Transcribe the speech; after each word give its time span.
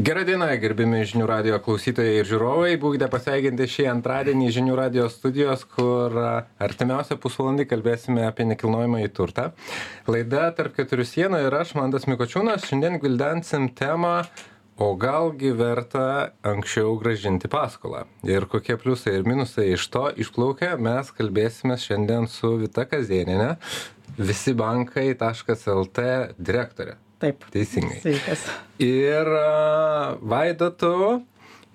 Gerą 0.00 0.22
dieną, 0.24 0.46
gerbimi 0.62 1.02
žinių 1.04 1.26
radio 1.28 1.56
klausytojai 1.60 2.20
ir 2.22 2.28
žiūrovai. 2.28 2.70
Būkite 2.80 3.04
pasveikinti 3.12 3.66
šį 3.68 3.84
antradienį 3.90 4.46
žinių 4.56 4.76
radio 4.78 5.08
studijos, 5.12 5.66
kur 5.68 6.14
artimiausią 6.62 7.18
pusvalandį 7.20 7.66
kalbėsime 7.68 8.22
apie 8.24 8.46
nekilnojamą 8.48 9.02
į 9.04 9.10
turtą. 9.18 9.50
Laida 10.08 10.46
tarp 10.56 10.78
keturių 10.78 11.04
sienų 11.10 11.42
ir 11.44 11.56
aš, 11.58 11.74
Mandas 11.76 12.08
Mikočiūnas, 12.08 12.64
šiandien 12.70 12.96
gvildensim 13.02 13.68
temą, 13.76 14.14
o 14.80 14.88
galgi 14.96 15.52
verta 15.58 16.06
anksčiau 16.48 16.96
gražinti 17.02 17.52
paskolą. 17.52 18.06
Ir 18.24 18.48
kokie 18.48 18.78
pliusai 18.80 19.18
ir 19.18 19.28
minusai 19.28 19.68
iš 19.74 19.84
to 19.92 20.06
išplaukia, 20.16 20.78
mes 20.80 21.12
kalbėsime 21.18 21.76
šiandien 21.76 22.30
su 22.38 22.54
Vita 22.64 22.88
Kazieninė, 22.88 23.52
visi 24.16 24.56
bankai.lt 24.56 26.10
direktorė. 26.40 26.96
Taip. 27.20 27.44
Teisingai. 27.52 27.98
Sveikas. 28.00 28.46
Ir 28.80 29.28
Vaidotu, 30.24 31.20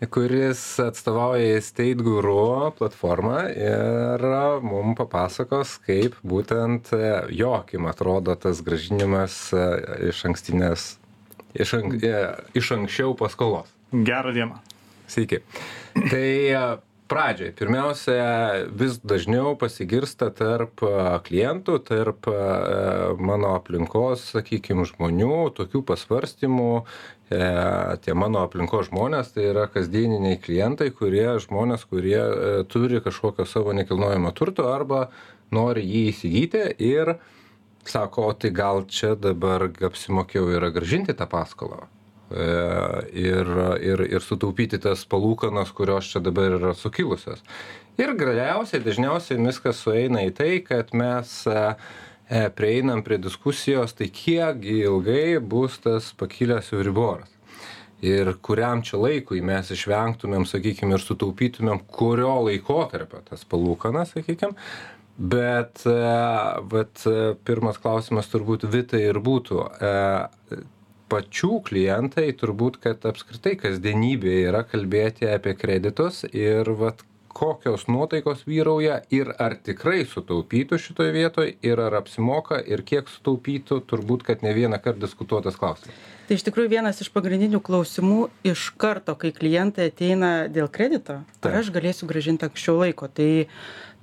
kuris 0.09 0.79
atstovauja 0.79 1.61
State 1.61 2.03
Guru 2.03 2.71
platformą 2.77 3.37
ir 3.53 4.25
mums 4.65 4.97
papasakos, 4.97 5.77
kaip 5.85 6.17
būtent 6.25 6.91
e, 6.97 7.11
jo 7.37 7.53
akim 7.59 7.87
atrodo 7.89 8.35
tas 8.35 8.61
gražinimas 8.65 9.37
e, 9.53 9.63
iš 10.09 10.25
ankstinės, 10.29 10.87
iš, 11.53 11.75
ank, 11.79 11.95
e, 12.03 12.25
iš 12.57 12.73
anksčiau 12.75 13.15
paskolos. 13.17 13.71
Gerą 13.93 14.33
dieną. 14.35 14.59
Sveiki. 15.07 15.43
Tai 16.09 16.27
a, 17.05 17.07
pradžiai 17.07 17.53
pirmiausia 17.53 18.65
vis 18.73 18.97
dažniau 19.03 19.55
pasigirsta 19.59 20.31
tarp 20.33 20.83
a, 20.83 21.19
klientų, 21.25 21.79
tarp 21.85 22.27
a, 22.27 23.13
mano 23.19 23.55
aplinkos, 23.55 24.31
sakykime, 24.33 24.85
žmonių 24.89 25.51
tokių 25.55 25.83
pasvarstymų. 25.85 26.71
E, 27.25 27.37
tie 28.05 28.13
mano 28.13 28.43
aplinkos 28.45 28.91
žmonės 28.91 29.31
tai 29.33 29.47
yra 29.49 29.65
kasdieniniai 29.73 30.37
klientai, 30.37 30.91
kurie 30.93 31.39
žmonės, 31.41 31.87
kurie 31.89 32.19
e, 32.21 32.51
turi 32.69 33.01
kažkokio 33.01 33.47
savo 33.49 33.73
nekilnojamo 33.73 34.29
turto 34.37 34.67
arba 34.69 35.07
nori 35.49 35.81
jį 35.85 36.03
įsigyti 36.11 36.67
ir 36.85 37.15
sako, 37.85 38.29
o 38.29 38.37
tai 38.37 38.53
gal 38.53 38.85
čia 38.85 39.15
dabar 39.17 39.71
apsimokėjau 39.89 40.53
yra 40.59 40.69
gražinti 40.73 41.17
tą 41.17 41.25
paskolą. 41.29 41.87
E, 42.31 42.45
ir, 43.13 43.49
ir, 43.85 44.01
ir 44.09 44.23
sutaupyti 44.25 44.79
tas 44.81 45.03
palūkanas, 45.05 45.69
kurios 45.77 46.07
čia 46.09 46.23
dabar 46.25 46.55
yra 46.57 46.73
sukilusios. 46.73 47.43
Ir 48.01 48.15
galiausiai 48.17 48.81
dažniausiai 48.81 49.37
viskas 49.45 49.83
sueina 49.83 50.23
į 50.25 50.33
tai, 50.35 50.49
kad 50.65 50.89
mes 50.97 51.35
e, 51.45 51.59
e, 52.25 52.41
prieinam 52.57 53.05
prie 53.05 53.19
diskusijos, 53.21 53.93
tai 53.93 54.09
kiek 54.09 54.65
ilgai 54.65 55.37
bus 55.37 55.77
tas 55.85 56.09
pakilęs 56.17 56.73
Euriboras. 56.73 57.29
Ir 58.05 58.33
kuriam 58.43 58.81
čia 58.85 58.97
laikui 58.99 59.45
mes 59.45 59.69
išvengtumėm, 59.71 60.49
sakykime, 60.49 60.97
ir 60.97 61.05
sutaupytumėm, 61.05 61.85
kurio 61.87 62.33
laikotarpio 62.49 63.21
tas 63.29 63.45
palūkanas, 63.49 64.17
sakykime. 64.17 64.57
Bet, 65.15 65.85
vat, 65.87 67.05
pirmas 67.47 67.77
klausimas 67.79 68.27
turbūt 68.27 68.65
Vitai 68.67 69.05
ir 69.05 69.21
būtų 69.23 69.61
pačių 71.13 71.49
klientai 71.69 72.25
turbūt 72.41 72.79
kad 72.85 73.05
apskritai 73.11 73.53
kasdienybė 73.63 74.35
yra 74.49 74.63
kalbėti 74.71 75.29
apie 75.35 75.53
kreditus 75.61 76.23
ir 76.31 76.71
vat 76.81 77.05
kokios 77.35 77.87
nuotaikos 77.91 78.45
vyrauja 78.47 79.01
ir 79.11 79.33
ar 79.39 79.57
tikrai 79.59 80.05
sutaupytų 80.07 80.79
šitoj 80.79 81.11
vietoj 81.15 81.49
ir 81.67 81.81
ar 81.83 81.99
apsimoka 81.99 82.61
ir 82.63 82.85
kiek 82.87 83.11
sutaupytų 83.11 83.81
turbūt 83.89 84.23
kad 84.27 84.45
ne 84.45 84.55
vienąkart 84.55 85.01
diskutuotas 85.03 85.59
klausimas 85.59 86.13
Tai 86.25 86.39
iš 86.39 86.41
tikrųjų 86.47 86.71
vienas 86.71 86.97
iš 87.03 87.11
pagrindinių 87.13 87.59
klausimų 87.61 88.29
iš 88.49 88.71
karto, 88.81 89.13
kai 89.13 89.29
klientai 89.29 89.91
ateina 89.91 90.47
dėl 90.49 90.71
kredito, 90.73 91.19
Taip. 91.37 91.51
ar 91.51 91.59
aš 91.59 91.69
galėsiu 91.75 92.07
gražinti 92.09 92.47
anksčiau 92.47 92.79
laiko. 92.79 93.05
Tai 93.13 93.27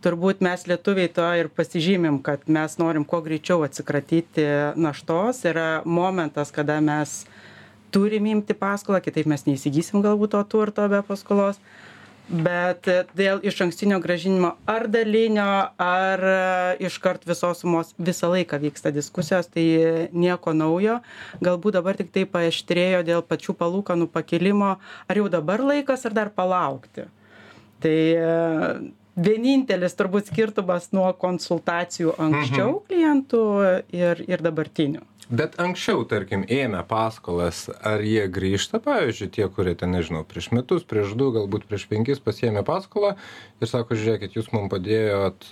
turbūt 0.06 0.44
mes 0.46 0.62
lietuviai 0.70 1.10
to 1.10 1.26
ir 1.40 1.50
pasižymim, 1.50 2.20
kad 2.22 2.46
mes 2.46 2.78
norim 2.78 3.02
kuo 3.02 3.18
greičiau 3.26 3.64
atsikratyti 3.66 4.46
naštos. 4.78 5.42
Yra 5.50 5.82
momentas, 5.82 6.54
kada 6.54 6.78
mes 6.78 7.24
turim 7.90 8.30
imti 8.30 8.54
paskolą, 8.54 9.02
kitaip 9.02 9.26
mes 9.26 9.42
neįsigysim 9.48 10.04
galbūt 10.06 10.36
to 10.36 10.44
turto 10.54 10.86
be 10.92 11.02
paskolos 11.08 11.58
bet 12.28 12.86
dėl 13.18 13.42
išankstinio 13.44 13.98
grąžinimo 14.02 14.52
ar 14.70 14.86
dalinio 14.90 15.48
ar 15.82 16.22
iškart 16.82 17.26
visos 17.28 17.62
sumos 17.62 17.92
visą 17.98 18.30
laiką 18.32 18.60
vyksta 18.62 18.92
diskusijos 18.94 19.50
tai 19.52 20.08
nieko 20.12 20.54
naujo. 20.56 21.00
Galbūt 21.44 21.78
dabar 21.78 21.98
tiktai 21.98 22.24
paaštrėjo 22.30 23.02
dėl 23.08 23.26
pačių 23.26 23.56
palūkanų 23.58 24.08
pakėlimo 24.14 24.74
ar 24.78 25.22
jau 25.22 25.28
dabar 25.32 25.64
laikas 25.72 26.06
ar 26.08 26.16
dar 26.16 26.32
palaukti. 26.34 27.08
Tai 27.82 27.98
vienintelis 29.12 29.96
turbūt 29.98 30.30
skirtumas 30.32 30.92
nuo 30.96 31.10
konsultacijų 31.18 32.16
anksčiau 32.22 32.78
klientų 32.88 33.46
ir 33.92 34.22
ir 34.28 34.44
dabartinių 34.44 35.11
bet 35.32 35.56
anksčiau 35.62 36.04
tarkim 36.08 36.44
ėmę 36.44 36.82
paskolas 36.88 37.64
ar 37.80 38.04
jie 38.04 38.26
grįžta 38.32 38.80
pavyzdžiui 38.84 39.30
tie 39.36 39.48
kurie 39.52 39.74
ten 39.78 39.94
nežinau 39.96 40.22
prieš 40.28 40.50
metus 40.52 40.84
prieš 40.88 41.16
du 41.18 41.30
galbūt 41.34 41.64
prieš 41.70 41.88
penkis 41.90 42.20
pasiėmė 42.22 42.64
paskolą 42.68 43.14
ir 43.60 43.70
sako 43.70 43.96
žiūrėkit 43.98 44.36
jūs 44.36 44.52
mum 44.52 44.68
padėjot 44.72 45.48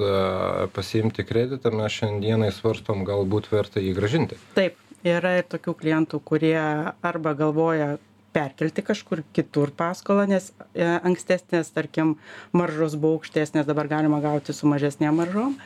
pasiimti 0.76 1.24
kreditą 1.26 1.72
mes 1.74 1.96
šiandienai 1.96 2.52
svarstom 2.54 3.06
galbūt 3.08 3.48
verta 3.52 3.80
jį 3.82 3.96
grąžinti. 3.96 4.38
Taip 4.58 4.76
yra 5.06 5.38
ir 5.40 5.48
tokių 5.48 5.74
klientų 5.80 6.20
kurie 6.28 6.60
arba 6.60 7.34
galvoja 7.38 7.96
perkelti 8.32 8.82
kažkur 8.86 9.22
kitur 9.34 9.72
paskolą 9.76 10.26
nes 10.30 10.50
e, 10.74 10.86
ankstesnės 10.86 11.72
tarkim 11.74 12.14
maržos 12.56 12.96
buvo 13.00 13.18
aukštesnės 13.18 13.68
dabar 13.68 13.90
galima 13.90 14.20
gauti 14.22 14.54
su 14.56 14.70
mažesnėm 14.70 15.18
maržom. 15.20 15.56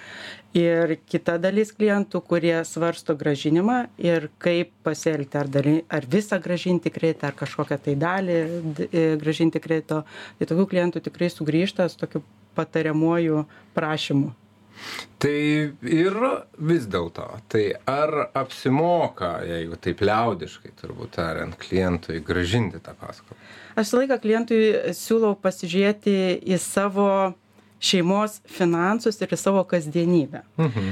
Ir 0.54 0.94
kita 1.10 1.34
dalis 1.42 1.72
klientų 1.74 2.20
kurie 2.28 2.54
svarsto 2.68 3.16
grąžinimą 3.18 3.78
ir 3.98 4.28
kaip 4.38 4.70
pasielgti 4.86 5.40
ar 5.40 5.50
dali 5.50 5.74
ar 5.90 6.06
visą 6.06 6.38
grąžinti 6.44 6.92
kreditą 6.94 7.32
ar 7.32 7.36
kažkokią 7.42 7.80
tai 7.88 7.96
dalį 7.98 8.38
e, 8.38 9.04
grąžinti 9.20 9.60
kredito. 9.64 10.04
Tai 10.38 10.50
tokių 10.52 10.70
klientų 10.70 11.04
tikrai 11.08 11.32
sugrįžta 11.32 11.90
su 11.90 12.00
tokiu 12.00 12.22
patariamuoju 12.54 13.44
prašymu 13.74 14.32
Tai 15.24 15.36
ir 15.88 16.16
vis 16.68 16.88
dėlto, 16.90 17.26
tai 17.48 17.62
ar 17.88 18.12
apsimoka, 18.36 19.38
jeigu 19.48 19.78
taip 19.80 20.02
liaudiškai 20.04 20.74
turbūt 20.82 21.14
tariant, 21.16 21.56
klientui 21.60 22.20
gražinti 22.24 22.82
tą 22.84 22.92
paskolą? 22.98 23.38
Aš 23.74 23.88
visą 23.88 24.02
laiką 24.02 24.20
klientui 24.20 24.60
siūlau 24.94 25.32
pasižiūrėti 25.40 26.18
į 26.44 26.60
savo 26.60 27.08
šeimos 27.84 28.38
finansus 28.48 29.18
ir 29.20 29.32
į 29.34 29.38
savo 29.38 29.62
kasdienybę. 29.68 30.42
Mhm. 30.60 30.90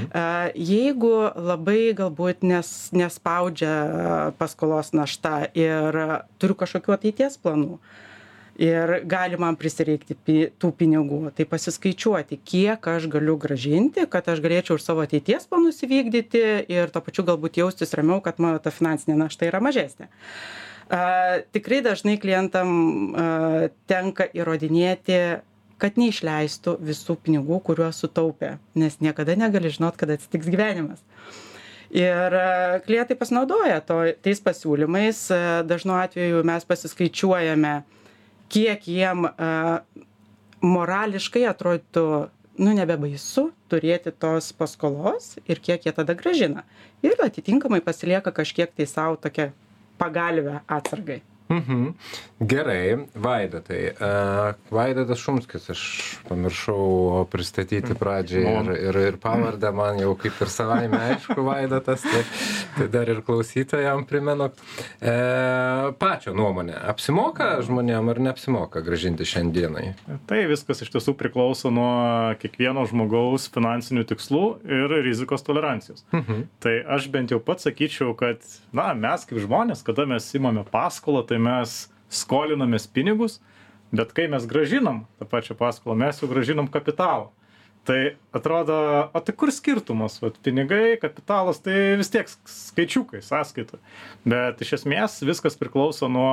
Jeigu 0.57 1.13
labai 1.35 1.93
galbūt 1.97 2.45
nes, 2.47 2.69
nespaudžia 2.93 4.33
paskolos 4.39 4.93
našta 4.93 5.47
ir 5.57 5.99
turiu 6.41 6.57
kažkokiu 6.59 6.95
ateities 6.97 7.39
planų, 7.41 7.79
ir 8.59 8.99
gali 9.09 9.37
man 9.39 9.55
prisireikti 9.57 10.15
pi 10.15 10.35
tų 10.61 10.71
pinigų. 10.77 11.21
Tai 11.35 11.45
pasiskaičiuoti 11.49 12.39
kiek 12.45 12.87
aš 12.95 13.07
galiu 13.11 13.37
grąžinti 13.41 14.05
kad 14.09 14.27
aš 14.29 14.43
galėčiau 14.43 14.77
ir 14.77 14.83
savo 14.83 15.05
ateities 15.05 15.47
planus 15.49 15.81
įvykdyti 15.85 16.43
ir 16.71 16.93
tuo 16.93 17.01
pačiu 17.05 17.25
galbūt 17.27 17.61
jaustis 17.63 17.95
ramiau 17.97 18.21
kad 18.25 18.41
mano 18.43 18.61
ta 18.61 18.73
finansinė 18.73 19.17
našta 19.17 19.49
yra 19.49 19.63
mažesnė. 19.63 20.09
A, 20.93 21.39
tikrai 21.55 21.81
dažnai 21.81 22.19
klientam 22.21 22.69
a, 22.69 23.71
tenka 23.89 24.27
įrodinėti 24.29 25.19
kad 25.81 25.97
neišleistų 25.99 26.77
visų 26.85 27.17
pinigų 27.25 27.57
kuriuos 27.65 27.97
sutaupė 28.03 28.57
nes 28.77 28.99
niekada 29.03 29.35
negali 29.39 29.71
žinot 29.73 29.97
kada 29.99 30.19
atsitiks 30.19 30.51
gyvenimas. 30.51 31.01
Ir 31.93 32.33
klientai 32.87 33.13
pasinaudoja 33.17 33.81
to 33.85 33.99
tais 34.25 34.39
pasiūlymais. 34.41 35.27
Dažnu 35.69 35.93
atveju 35.93 36.39
mes 36.47 36.65
pasiskaičiuojame 36.65 37.73
kiek 38.51 38.87
jiem 38.87 39.27
morališkai 40.63 41.43
atrodytų 41.49 42.05
nu 42.63 42.73
nebebaisu 42.77 43.49
turėti 43.71 44.13
tos 44.13 44.51
paskolos 44.53 45.37
ir 45.49 45.59
kiek 45.59 45.85
jie 45.87 45.93
tada 45.95 46.15
grąžina. 46.17 46.63
Ir 47.03 47.17
atitinkamai 47.23 47.81
pasilieka 47.81 48.31
kažkiek 48.31 48.71
tai 48.75 48.87
sau 48.87 49.17
tokią 49.17 49.51
pagalvę 49.97 50.61
atsargai 50.67 51.21
Mhm. 51.49 51.93
Gerai, 52.39 52.97
Vaidotai. 53.15 53.91
Uh, 53.93 54.55
Vaidotas 54.73 55.19
Šumskis, 55.19 55.69
aš 55.69 55.83
pamiršau 56.27 57.25
pristatyti 57.31 57.95
pradžiai 57.99 58.43
ir, 58.43 58.71
ir, 58.89 58.99
ir 59.11 59.17
pavardę, 59.21 59.71
man 59.75 59.99
jau 60.01 60.15
kaip 60.19 60.41
ir 60.43 60.51
savaime 60.51 60.99
aišku, 61.11 61.37
Vaidotas, 61.45 62.03
tai, 62.03 62.23
tai 62.77 62.87
dar 62.91 63.11
ir 63.11 63.21
klausytojam 63.25 64.03
primenu. 64.09 64.49
Uh, 65.03 65.93
pačio 65.99 66.33
nuomonė, 66.35 66.75
apsimoka 66.91 67.53
žmonėm 67.63 68.11
ar 68.11 68.19
neapsimoka 68.27 68.83
gražinti 68.83 69.27
šiandienai? 69.27 69.93
Tai 70.29 70.41
viskas 70.51 70.83
iš 70.83 70.91
tiesų 70.95 71.15
priklauso 71.19 71.71
nuo 71.73 72.33
kiekvieno 72.41 72.83
žmogaus 72.89 73.47
finansinių 73.53 74.03
tikslų 74.09 74.43
ir 74.67 74.97
rizikos 75.05 75.45
tolerancijos. 75.47 76.03
Mhm. 76.11 76.43
Tai 76.63 76.75
aš 76.97 77.07
bent 77.13 77.31
jau 77.31 77.39
pats 77.43 77.67
sakyčiau, 77.69 78.11
kad, 78.19 78.43
na, 78.75 78.91
mes 78.97 79.23
kaip 79.29 79.39
žmonės, 79.43 79.83
kada 79.85 80.07
mes 80.09 80.27
imame 80.35 80.65
paskolą, 80.67 81.23
tai 81.27 81.32
mes 81.41 81.77
skolinamės 82.13 82.87
pinigus, 82.89 83.39
bet 83.93 84.13
kai 84.17 84.27
mes 84.31 84.45
gražinam 84.49 85.05
tą 85.19 85.29
pačią 85.29 85.57
paskolą, 85.57 85.95
mes 85.97 86.21
jau 86.21 86.29
gražinam 86.31 86.69
kapitalą. 86.71 87.31
Tai 87.83 88.15
atrodo, 88.31 88.75
o 89.11 89.19
tai 89.19 89.33
kur 89.35 89.51
skirtumas? 89.51 90.21
Vat 90.23 90.37
pinigai, 90.45 90.95
kapitalas, 91.01 91.59
tai 91.59 91.97
vis 91.99 92.11
tiek 92.13 92.29
skaičiukai, 92.47 93.19
sąskaita. 93.25 93.79
Bet 94.23 94.61
iš 94.63 94.77
esmės 94.79 95.17
viskas 95.27 95.59
priklauso 95.59 96.07
nuo 96.07 96.29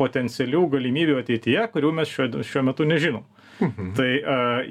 potencialių 0.00 0.62
galimybių 0.72 1.18
ateityje, 1.20 1.66
kurių 1.74 1.92
mes 2.00 2.08
šiuo, 2.08 2.40
šiuo 2.46 2.64
metu 2.70 2.88
nežinom. 2.88 3.26
Mhm. 3.60 3.92
Tai 3.98 4.08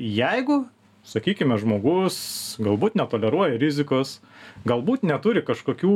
jeigu, 0.02 0.64
sakykime, 1.06 1.60
žmogus 1.62 2.18
galbūt 2.64 2.98
netoleruoja 2.98 3.60
rizikos, 3.62 4.18
galbūt 4.66 5.06
neturi 5.06 5.46
kažkokių 5.46 5.94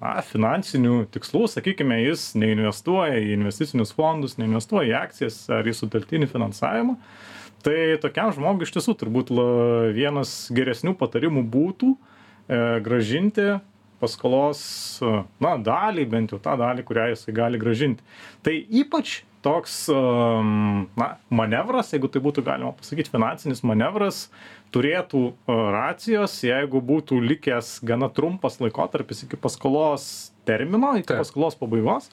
na, 0.00 0.16
finansinių 0.24 1.04
tikslų, 1.12 1.46
sakykime, 1.52 2.00
jis 2.06 2.30
neinvestuoja 2.40 3.20
į 3.20 3.34
investicinius 3.36 3.92
fondus, 3.96 4.38
neinvestuoja 4.40 4.88
į 4.88 4.96
akcijas 5.04 5.42
ar 5.52 5.68
į 5.68 5.76
sutelktinį 5.76 6.30
finansavimą, 6.30 6.96
tai 7.64 7.76
tokiam 8.00 8.32
žmogui 8.32 8.64
iš 8.64 8.74
tiesų 8.78 8.96
turbūt 9.02 9.32
vienas 9.96 10.48
geresnių 10.56 10.96
patarimų 11.00 11.44
būtų 11.52 11.92
e, 11.92 11.98
gražinti 12.84 13.50
paskolos, 14.00 14.60
na, 15.42 15.56
dalį, 15.60 16.06
bent 16.10 16.32
jau 16.34 16.40
tą 16.42 16.56
dalį, 16.60 16.84
kurią 16.88 17.10
jisai 17.12 17.34
gali 17.36 17.60
gražinti. 17.60 18.04
Tai 18.46 18.54
ypač 18.82 19.20
toks, 19.44 19.86
na, 21.00 21.08
manevras, 21.32 21.92
jeigu 21.94 22.10
tai 22.12 22.22
būtų 22.24 22.44
galima 22.44 22.72
pasakyti, 22.76 23.12
finansinis 23.12 23.62
manevras, 23.64 24.26
turėtų 24.74 25.22
racijos, 25.48 26.36
jeigu 26.44 26.82
būtų 26.84 27.20
likęs 27.24 27.78
gana 27.86 28.10
trumpas 28.12 28.60
laikotarpis 28.62 29.24
iki 29.26 29.38
paskolos 29.40 30.30
termino, 30.48 30.92
iki 30.98 31.08
Taip. 31.10 31.22
paskolos 31.24 31.56
pabaigos, 31.58 32.10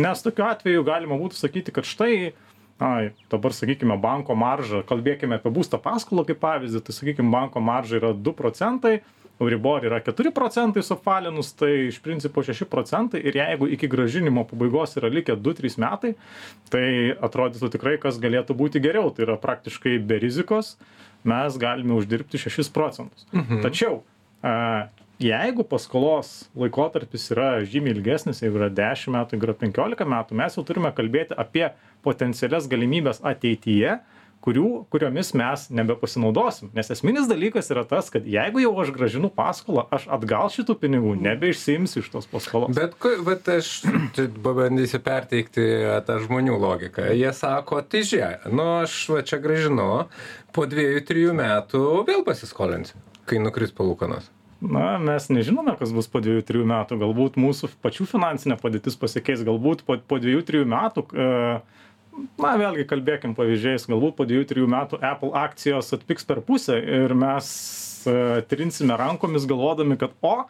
nes 0.00 0.24
tokiu 0.24 0.46
atveju 0.48 0.86
galima 0.88 1.18
būtų 1.20 1.38
sakyti, 1.38 1.74
kad 1.76 1.86
štai, 1.88 2.32
na, 2.80 3.10
dabar 3.32 3.54
sakykime, 3.56 3.96
banko 4.00 4.34
marža, 4.38 4.82
kalbėkime 4.88 5.38
apie 5.38 5.52
būsto 5.54 5.78
paskolą 5.82 6.24
kaip 6.28 6.40
pavyzdį, 6.42 6.84
tai 6.86 6.96
sakykime, 6.96 7.30
banko 7.32 7.62
marža 7.64 8.00
yra 8.00 8.14
2 8.16 8.36
procentai, 8.38 9.00
Euribor 9.40 9.84
yra 9.88 10.02
4 10.04 10.32
procentai 10.36 10.82
suapvalinus, 10.84 11.54
tai 11.56 11.72
iš 11.88 12.00
principo 12.04 12.44
6 12.44 12.68
procentai 12.68 13.22
ir 13.24 13.38
jeigu 13.40 13.70
iki 13.72 13.88
gražinimo 13.88 14.44
pabaigos 14.50 14.98
yra 15.00 15.08
likę 15.08 15.38
2-3 15.40 15.80
metai, 15.80 16.14
tai 16.72 16.86
atrodytų 17.16 17.72
tikrai, 17.72 17.96
kas 18.02 18.20
galėtų 18.20 18.56
būti 18.58 18.82
geriau. 18.84 19.08
Tai 19.14 19.24
yra 19.28 19.38
praktiškai 19.40 19.96
be 20.04 20.20
rizikos 20.20 20.76
mes 21.24 21.58
galime 21.60 21.94
uždirbti 21.94 22.38
6 22.38 22.72
procentus. 22.72 23.26
Mhm. 23.32 23.62
Tačiau 23.62 24.02
jeigu 25.20 25.64
paskolos 25.68 26.48
laikotarpis 26.56 27.26
yra 27.34 27.60
žymiai 27.64 27.92
ilgesnis, 27.96 28.40
jeigu 28.40 28.56
yra 28.62 28.70
10 28.72 29.12
metų, 29.12 29.36
jeigu 29.36 29.48
yra 29.48 29.56
15 29.60 30.08
metų, 30.08 30.38
mes 30.40 30.56
jau 30.56 30.64
turime 30.64 30.92
kalbėti 30.96 31.36
apie 31.36 31.66
potencialias 32.02 32.68
galimybės 32.68 33.20
ateityje, 33.20 33.98
kurių 34.44 34.68
kuriomis 34.92 35.32
mes 35.36 35.66
nebepasinaudosim. 35.74 36.70
Nes 36.76 36.90
esminis 36.92 37.28
dalykas 37.30 37.70
yra 37.74 37.84
tas 37.88 38.08
kad 38.12 38.26
jeigu 38.28 38.62
jau 38.64 38.72
aš 38.82 38.92
grąžinu 38.96 39.30
paskolą 39.36 39.86
aš 39.92 40.08
atgal 40.16 40.48
šitų 40.52 40.76
pinigų 40.80 41.14
nebeišsiimsiu 41.20 42.04
iš 42.04 42.10
tos 42.14 42.28
paskolos. 42.30 42.72
Bet 42.76 42.96
ku 43.00 43.12
vat 43.26 43.48
aš 43.52 43.72
čia 44.16 44.26
pabandysiu 44.42 45.02
perteikti 45.04 45.66
tą 46.08 46.20
žmonių 46.24 46.58
logiką. 46.60 47.10
Jie 47.16 47.32
sako 47.36 47.82
tai 47.84 48.04
žiūrėk 48.06 48.50
nu 48.54 48.66
aš 48.80 48.96
va 49.12 49.22
čia 49.26 49.40
grąžinu 49.42 49.88
po 50.54 50.66
dviejų 50.68 51.06
trijų 51.08 51.36
metų 51.36 51.86
vėl 52.08 52.24
pasiskolinsiu 52.26 53.00
kai 53.30 53.38
nukris 53.42 53.74
palūkanos. 53.76 54.30
Na 54.60 54.98
mes 55.00 55.30
nežinome 55.32 55.72
kas 55.80 55.92
bus 55.96 56.08
po 56.10 56.20
dviejų 56.20 56.44
trijų 56.48 56.66
metų. 56.68 56.98
Galbūt 57.00 57.38
mūsų 57.40 57.70
pačių 57.80 58.04
finansinė 58.10 58.58
padėtis 58.60 58.98
pasikeis. 59.00 59.44
Galbūt 59.46 59.86
po 59.86 59.96
po 59.96 60.18
dviejų 60.20 60.42
trijų 60.48 60.66
metų 60.68 61.06
e, 61.08 61.28
na 62.40 62.54
vėlgi 62.60 62.86
kalbėkim 62.90 63.36
pavyzdžiais 63.38 63.86
galbūt 63.90 64.16
po 64.18 64.26
dviejų 64.28 64.48
trijų 64.50 64.70
metų 64.70 65.00
apple 65.04 65.32
akcijos 65.38 65.92
atpigs 65.96 66.26
per 66.26 66.42
pusę 66.46 66.78
ir 66.80 67.14
mes 67.16 67.50
e, 68.08 68.42
trinsime 68.50 68.96
rankomis 68.98 69.46
galvodami 69.48 69.98
kad 70.00 70.16
o 70.20 70.42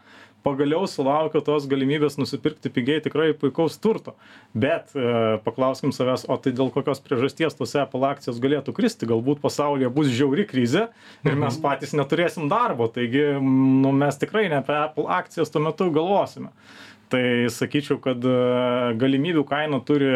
pagaliau 0.44 0.86
sulaukiau 0.88 1.42
tos 1.44 1.66
galimybės 1.68 2.16
nusipirkti 2.16 2.72
pigiai 2.72 3.02
tikrai 3.04 3.30
puikaus 3.36 3.76
turto. 3.80 4.14
Bet 4.56 4.94
e, 4.96 5.36
paklauskim 5.44 5.92
savęs 5.92 6.24
o 6.30 6.36
tai 6.40 6.54
dėl 6.56 6.72
kokios 6.72 7.02
priežasties 7.04 7.56
tos 7.58 7.76
apple 7.78 8.06
akcijos 8.08 8.40
galėtų 8.42 8.74
kristi? 8.76 9.08
Galbūt 9.10 9.42
pasaulyje 9.44 9.92
bus 9.92 10.08
žiauri 10.14 10.46
krizė 10.48 10.88
ir 11.26 11.34
mes 11.34 11.56
mhm. 11.56 11.62
patys 11.64 11.92
neturėsim 11.96 12.48
darbo. 12.52 12.88
Taigi 12.92 13.34
nu 13.44 13.92
mes 13.96 14.20
tikrai 14.20 14.48
ne 14.48 14.62
apie 14.62 14.78
apple 14.78 15.08
akcijas 15.20 15.52
tuo 15.52 15.64
metu 15.66 15.90
galvosime 15.92 16.54
tai 17.10 17.24
sakyčiau 17.52 17.98
kad 18.02 18.24
e, 18.24 18.36
galimybių 19.00 19.44
kaina 19.48 19.80
turi 19.86 20.10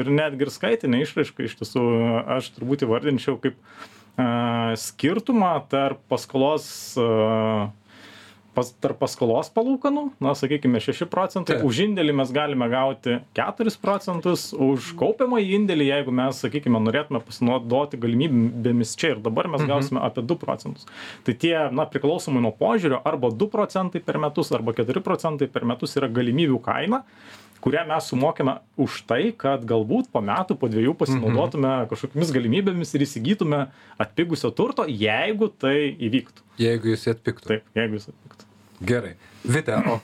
ir 0.00 0.12
netgi 0.12 0.46
ir 0.46 0.52
skaitinę 0.54 1.02
išraišką 1.04 1.46
iš 1.46 1.58
tiesų 1.60 1.84
aš 2.38 2.50
turbūt 2.56 2.86
įvardinčiau 2.86 3.36
kaip 3.42 3.58
e, 3.58 4.28
skirtumą 4.80 5.54
tarp 5.72 6.00
paskolos 6.12 6.68
a, 7.00 7.68
pas 8.56 8.70
tarp 8.80 8.98
paskolos 9.02 9.50
palūkanų 9.52 10.06
na 10.24 10.32
sakykime 10.38 10.80
šeši 10.82 11.08
procentai 11.12 11.58
už 11.66 11.82
indėlį 11.84 12.14
mes 12.22 12.32
galime 12.34 12.68
gauti 12.72 13.18
keturis 13.36 13.76
procentus 13.80 14.48
už 14.52 14.94
kaupiamąjį 15.00 15.52
indėlį 15.60 15.88
jeigu 15.90 16.14
mes 16.16 16.40
sakykime 16.44 16.80
norėtume 16.86 17.20
pasinaudoti 17.26 18.00
galimybėmis 18.00 18.96
čia 18.96 19.14
ir 19.14 19.24
dabar 19.24 19.50
mes 19.52 19.64
mhm. 19.64 19.72
gausime 19.72 20.02
apie 20.06 20.24
du 20.26 20.38
procentus. 20.40 20.88
Tai 21.26 21.34
tie 21.36 21.56
na 21.76 21.86
priklausomai 21.90 22.44
nuo 22.44 22.54
požiūrio 22.56 23.02
arba 23.04 23.32
du 23.32 23.50
procentai 23.52 24.00
per 24.04 24.20
metus 24.22 24.52
arba 24.56 24.74
keturi 24.76 25.04
procentai 25.04 25.50
per 25.52 25.68
metus 25.68 25.96
yra 26.00 26.08
galimybių 26.12 26.62
kaina 26.64 27.04
kurią 27.64 27.82
mes 27.88 28.08
sumokame 28.10 28.56
už 28.78 29.02
tai 29.10 29.32
kad 29.44 29.64
galbūt 29.68 30.10
po 30.12 30.22
metų 30.24 30.56
po 30.60 30.70
dviejų 30.70 30.94
pasinaudotume 31.00 31.68
mhm. 31.68 31.88
kažkokiomis 31.92 32.34
galimybėmis 32.36 32.94
ir 32.94 33.06
įsigytume 33.08 33.62
atpigusio 34.02 34.52
turto 34.54 34.86
jeigu 34.88 35.50
tai 35.50 35.78
įvyktų. 36.08 36.46
Jeigu 36.62 36.94
jis 36.94 37.08
atpigtų. 37.16 37.56
Taip 37.56 37.80
jeigu 37.80 37.98
jis 37.98 38.12
atpigtų 38.12 38.45
Gerai. 38.80 39.14
Vite, 39.46 39.76
o 39.88 40.00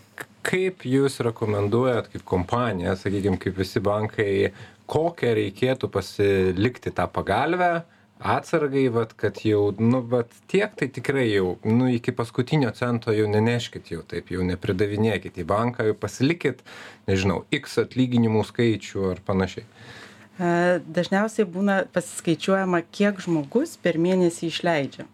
kaip 0.47 0.85
jūs 0.87 1.21
rekomenduojat 1.23 2.09
kaip 2.13 2.25
kompanija, 2.27 2.95
sakykime, 2.99 3.39
kaip 3.41 3.59
visi 3.59 3.83
bankai, 3.85 4.53
kokią 4.91 5.33
reikėtų 5.39 5.91
pasilikti 5.93 6.93
tą 6.95 7.07
pagalbę, 7.13 7.73
atsargai, 8.23 8.87
vat, 8.95 9.15
kad 9.19 9.41
jau, 9.47 9.73
nu, 9.83 10.03
vat, 10.07 10.31
tiek 10.51 10.75
tai 10.79 10.89
tikrai 10.95 11.27
jau, 11.29 11.57
nu, 11.67 11.89
iki 11.91 12.15
paskutinio 12.15 12.71
cento 12.77 13.15
jau 13.15 13.27
neneškit 13.31 13.91
jau 13.95 14.03
taip, 14.07 14.31
jau 14.35 14.45
nepridavinėkit 14.47 15.41
į 15.43 15.47
banką, 15.49 15.89
jau 15.91 15.97
pasilikit, 15.99 16.63
nežinau, 17.11 17.43
x 17.55 17.81
atlyginimų 17.83 18.45
skaičių 18.51 19.09
ar 19.11 19.23
panašiai. 19.27 19.67
Dažniausiai 20.39 21.47
būna 21.51 21.83
pasiskaičiuojama, 21.93 22.83
kiek 22.95 23.21
žmogus 23.23 23.77
per 23.83 23.99
mėnesį 24.01 24.49
išleidžia 24.49 25.11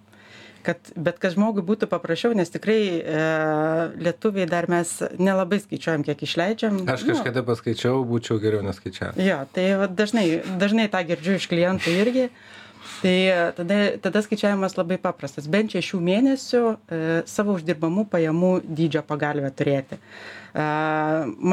kad 0.63 0.91
bet 0.97 1.19
kad 1.23 1.35
žmogui 1.35 1.65
būtų 1.67 1.89
paprasčiau 1.91 2.35
nes 2.37 2.51
tikrai 2.53 2.79
e, 2.99 3.25
lietuviai 4.03 4.49
dar 4.51 4.69
mes 4.71 4.91
nelabai 5.19 5.61
skaičiuojam 5.63 6.05
kiek 6.07 6.23
išleidžiam. 6.27 6.81
Aš 6.91 7.07
kažkada 7.09 7.45
paskaičiavau 7.47 8.05
būčiau 8.09 8.41
geriau 8.43 8.63
neskaičiavęs. 8.67 9.21
Jo 9.25 9.43
tai 9.55 9.69
vat 9.81 9.95
dažnai 9.99 10.27
dažnai 10.61 10.89
tą 10.93 11.03
girdžiu 11.09 11.39
iš 11.39 11.49
klientų 11.51 11.99
irgi. 12.05 12.31
Tai 13.03 13.19
tada 13.59 13.77
tada 14.03 14.23
skaičiavimas 14.25 14.75
labai 14.79 14.99
paprastas. 15.03 15.47
Bent 15.51 15.75
šešių 15.77 16.01
mėnesių 16.09 16.63
e, 16.65 17.03
savo 17.31 17.55
uždirbamų 17.59 18.09
pajamų 18.11 18.53
dydžio 18.65 19.05
pagalvę 19.07 19.53
turėti. 19.55 19.99
E, 19.99 20.67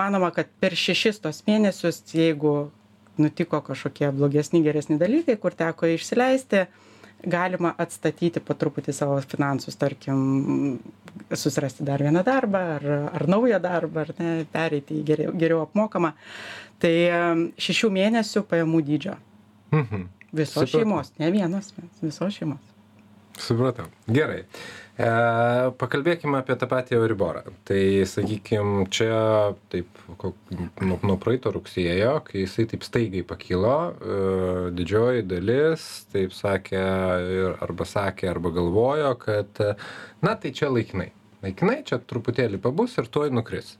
manoma 0.01 0.31
kad 0.35 0.49
per 0.63 0.77
šešis 0.79 1.21
tuos 1.21 1.43
mėnesius 1.49 2.01
jeigu 2.15 2.55
nutiko 3.21 3.61
kažkokie 3.63 4.09
blogesni 4.15 4.63
geresni 4.65 4.97
dalykai 4.99 5.37
kur 5.39 5.55
teko 5.55 5.87
išsileisti 5.93 6.65
galima 7.23 7.73
atstatyti 7.81 8.41
po 8.43 8.53
truputį 8.57 8.93
savo 8.93 9.17
finansus 9.21 9.77
tarkim 9.79 10.79
susirasti 11.31 11.85
dar 11.87 12.03
vieną 12.03 12.23
darbą 12.27 12.61
ar 12.75 12.85
ar 13.13 13.27
naują 13.31 13.59
darbą 13.63 14.03
ar 14.03 14.13
ne 14.19 14.33
pereiti 14.51 14.99
į 14.99 15.05
geriau 15.07 15.33
geriau 15.33 15.63
apmokamą. 15.65 16.11
Tai 16.79 16.93
šešių 17.61 17.89
mėnesių 17.97 18.43
pajamų 18.49 18.83
dydžio. 18.91 19.15
Mhm. 19.73 20.07
visos 20.35 20.69
šeimos 20.69 21.11
ne 21.19 21.31
vieno 21.31 21.59
asmens 21.63 22.01
visos 22.03 22.35
šeimos 22.35 22.74
supratau 23.41 23.87
gerai 24.07 24.43
E, 24.95 25.07
pakalbėkime 25.75 26.39
apie 26.39 26.55
tą 26.55 26.69
patį 26.71 26.95
Euriborą. 26.95 27.41
Tai, 27.67 27.79
sakykime, 28.07 28.85
čia 28.95 29.17
taip, 29.73 29.89
nuo, 30.79 30.95
nuo 31.03 31.17
praeito 31.19 31.51
rugsėjo, 31.51 32.13
kai 32.23 32.45
jisai 32.45 32.63
taip 32.71 32.85
staigiai 32.87 33.25
pakilo, 33.27 33.75
e, 33.91 34.19
didžioji 34.77 35.25
dalis, 35.27 35.83
taip 36.15 36.31
sakė, 36.35 36.85
arba 37.67 37.87
sakė, 37.91 38.29
arba 38.31 38.53
galvojo, 38.55 39.11
kad, 39.19 39.59
na, 40.23 40.37
tai 40.39 40.53
čia 40.55 40.71
laikinai. 40.71 41.09
Laikinai 41.43 41.81
čia 41.85 41.99
truputėlį 41.99 42.61
pabus 42.63 42.95
ir 42.95 43.11
tuoj 43.11 43.33
nukris. 43.35 43.75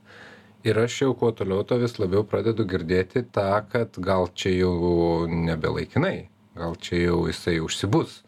Ir 0.68 0.76
aš 0.82 1.00
jau 1.00 1.14
kuo 1.16 1.32
toliau, 1.32 1.64
to 1.64 1.80
vis 1.80 1.96
labiau 1.96 2.26
pradedu 2.28 2.66
girdėti 2.68 3.24
tą, 3.32 3.62
kad 3.72 3.96
gal 4.04 4.28
čia 4.36 4.52
jau 4.52 5.24
nebelaikinai, 5.30 6.28
gal 6.60 6.76
čia 6.76 7.06
jau 7.06 7.22
jisai 7.30 7.56
užsibus. 7.64 8.20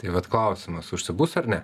Tai 0.00 0.10
vad 0.14 0.26
klausimas, 0.32 0.88
užsibus 0.96 1.36
ar 1.36 1.46
ne? 1.50 1.62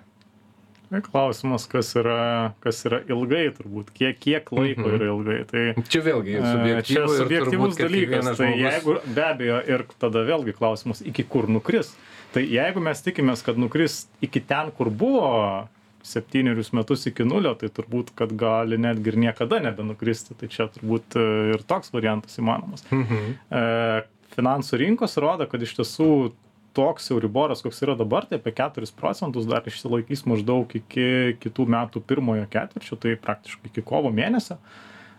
Klausimas, 1.03 1.65
kas 1.67 1.89
yra, 1.99 2.53
kas 2.63 2.77
yra 2.87 3.01
ilgai, 3.11 3.49
turbūt, 3.57 3.89
kiek, 3.97 4.19
kiek 4.23 4.51
laiko 4.55 4.85
Mhm. 4.85 4.93
yra 4.95 5.07
ilgai. 5.11 5.39
Tai 5.49 5.83
Čia 5.83 6.01
vėlgi 6.05 6.35
e, 6.37 6.43
subjektyvu 6.45 6.85
čia 6.87 7.07
subjektyvus 7.17 7.75
turbūt, 7.75 7.81
dalykas. 7.81 8.29
Tai 8.37 8.47
žmogus- 8.47 8.61
jeigu 8.63 9.15
be 9.15 9.23
abejo 9.25 9.57
ir 9.67 9.83
tada 9.99 10.23
vėlgi 10.29 10.53
klausimas, 10.55 11.01
iki 11.03 11.23
kur 11.27 11.47
nukris. 11.51 11.91
Tai 12.31 12.41
jeigu 12.41 12.79
mes 12.81 13.01
tikimės, 13.03 13.43
kad 13.43 13.57
nukris 13.57 14.07
iki 14.21 14.39
ten, 14.39 14.71
kur 14.71 14.89
buvo 14.89 15.67
septynerius 16.03 16.71
metus 16.71 17.05
iki 17.07 17.23
nulio, 17.25 17.53
tai 17.59 17.67
turbūt, 17.67 18.13
kad 18.15 18.29
gali 18.37 18.77
netgi 18.77 19.07
ir 19.11 19.15
niekada 19.17 19.59
nebenukristi. 19.59 20.37
Tai 20.39 20.47
čia 20.47 20.69
turbūt 20.71 21.17
e, 21.19 21.53
ir 21.53 21.63
toks 21.67 21.91
variantas 21.91 22.37
įmanomas. 22.39 22.85
Mhm. 22.91 23.35
E, 23.51 24.03
finansų 24.37 24.79
rinkos 24.85 25.17
rodo, 25.19 25.49
kad 25.51 25.61
iš 25.61 25.75
tiesų 25.75 26.31
toks 26.77 27.09
Euriboras, 27.13 27.63
koks 27.65 27.81
yra 27.85 27.95
dabar, 27.97 28.27
tai 28.29 28.37
apie 28.39 28.53
4 28.55 28.91
procentus 28.99 29.47
dar 29.49 29.65
išsilaikys 29.67 30.23
maždaug 30.29 30.69
iki 30.77 31.07
kitų 31.41 31.65
metų 31.73 32.03
pirmojo 32.07 32.45
ketvirčio, 32.53 32.99
tai 33.01 33.15
praktiškai 33.25 33.71
iki 33.73 33.81
kovo 33.89 34.11
mėnesio. 34.13 34.59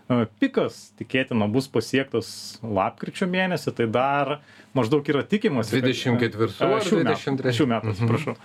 E, 0.09 0.23
Pikas 0.41 0.79
tikėtina 0.97 1.45
bus 1.51 1.67
pasiektas 1.69 2.31
lapkričio 2.63 3.27
mėnesį, 3.29 3.75
tai 3.77 3.85
dar 3.91 4.37
maždaug 4.77 5.03
yra 5.11 5.21
tikimasi. 5.27 5.75
kad- 5.83 5.89
24 5.91 6.49
E, 6.63 6.73
ar 6.79 6.81
šių 6.87 7.03
metų, 7.03 7.19
23? 7.19 7.57
šių 7.59 7.67
metų, 7.75 7.93
atsiprašau. 7.95 8.35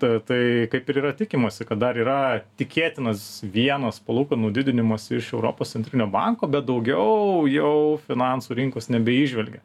Ta- 0.00 0.18
Tai 0.26 0.38
kaip 0.72 0.88
ir 0.90 0.98
yra 1.00 1.12
tikimasi, 1.16 1.64
kad 1.68 1.78
dar 1.80 1.96
yra 2.00 2.16
tikėtinas 2.60 3.42
vienas 3.54 4.00
palūkanų 4.04 4.50
didinimas 4.56 5.06
iš 5.14 5.32
Europos 5.36 5.72
centrinio 5.76 6.06
banko, 6.10 6.48
bet 6.50 6.66
daugiau 6.68 7.44
jau 7.50 7.98
finansų 8.08 8.56
rinkos 8.58 8.90
nebeižvelgia. 8.92 9.62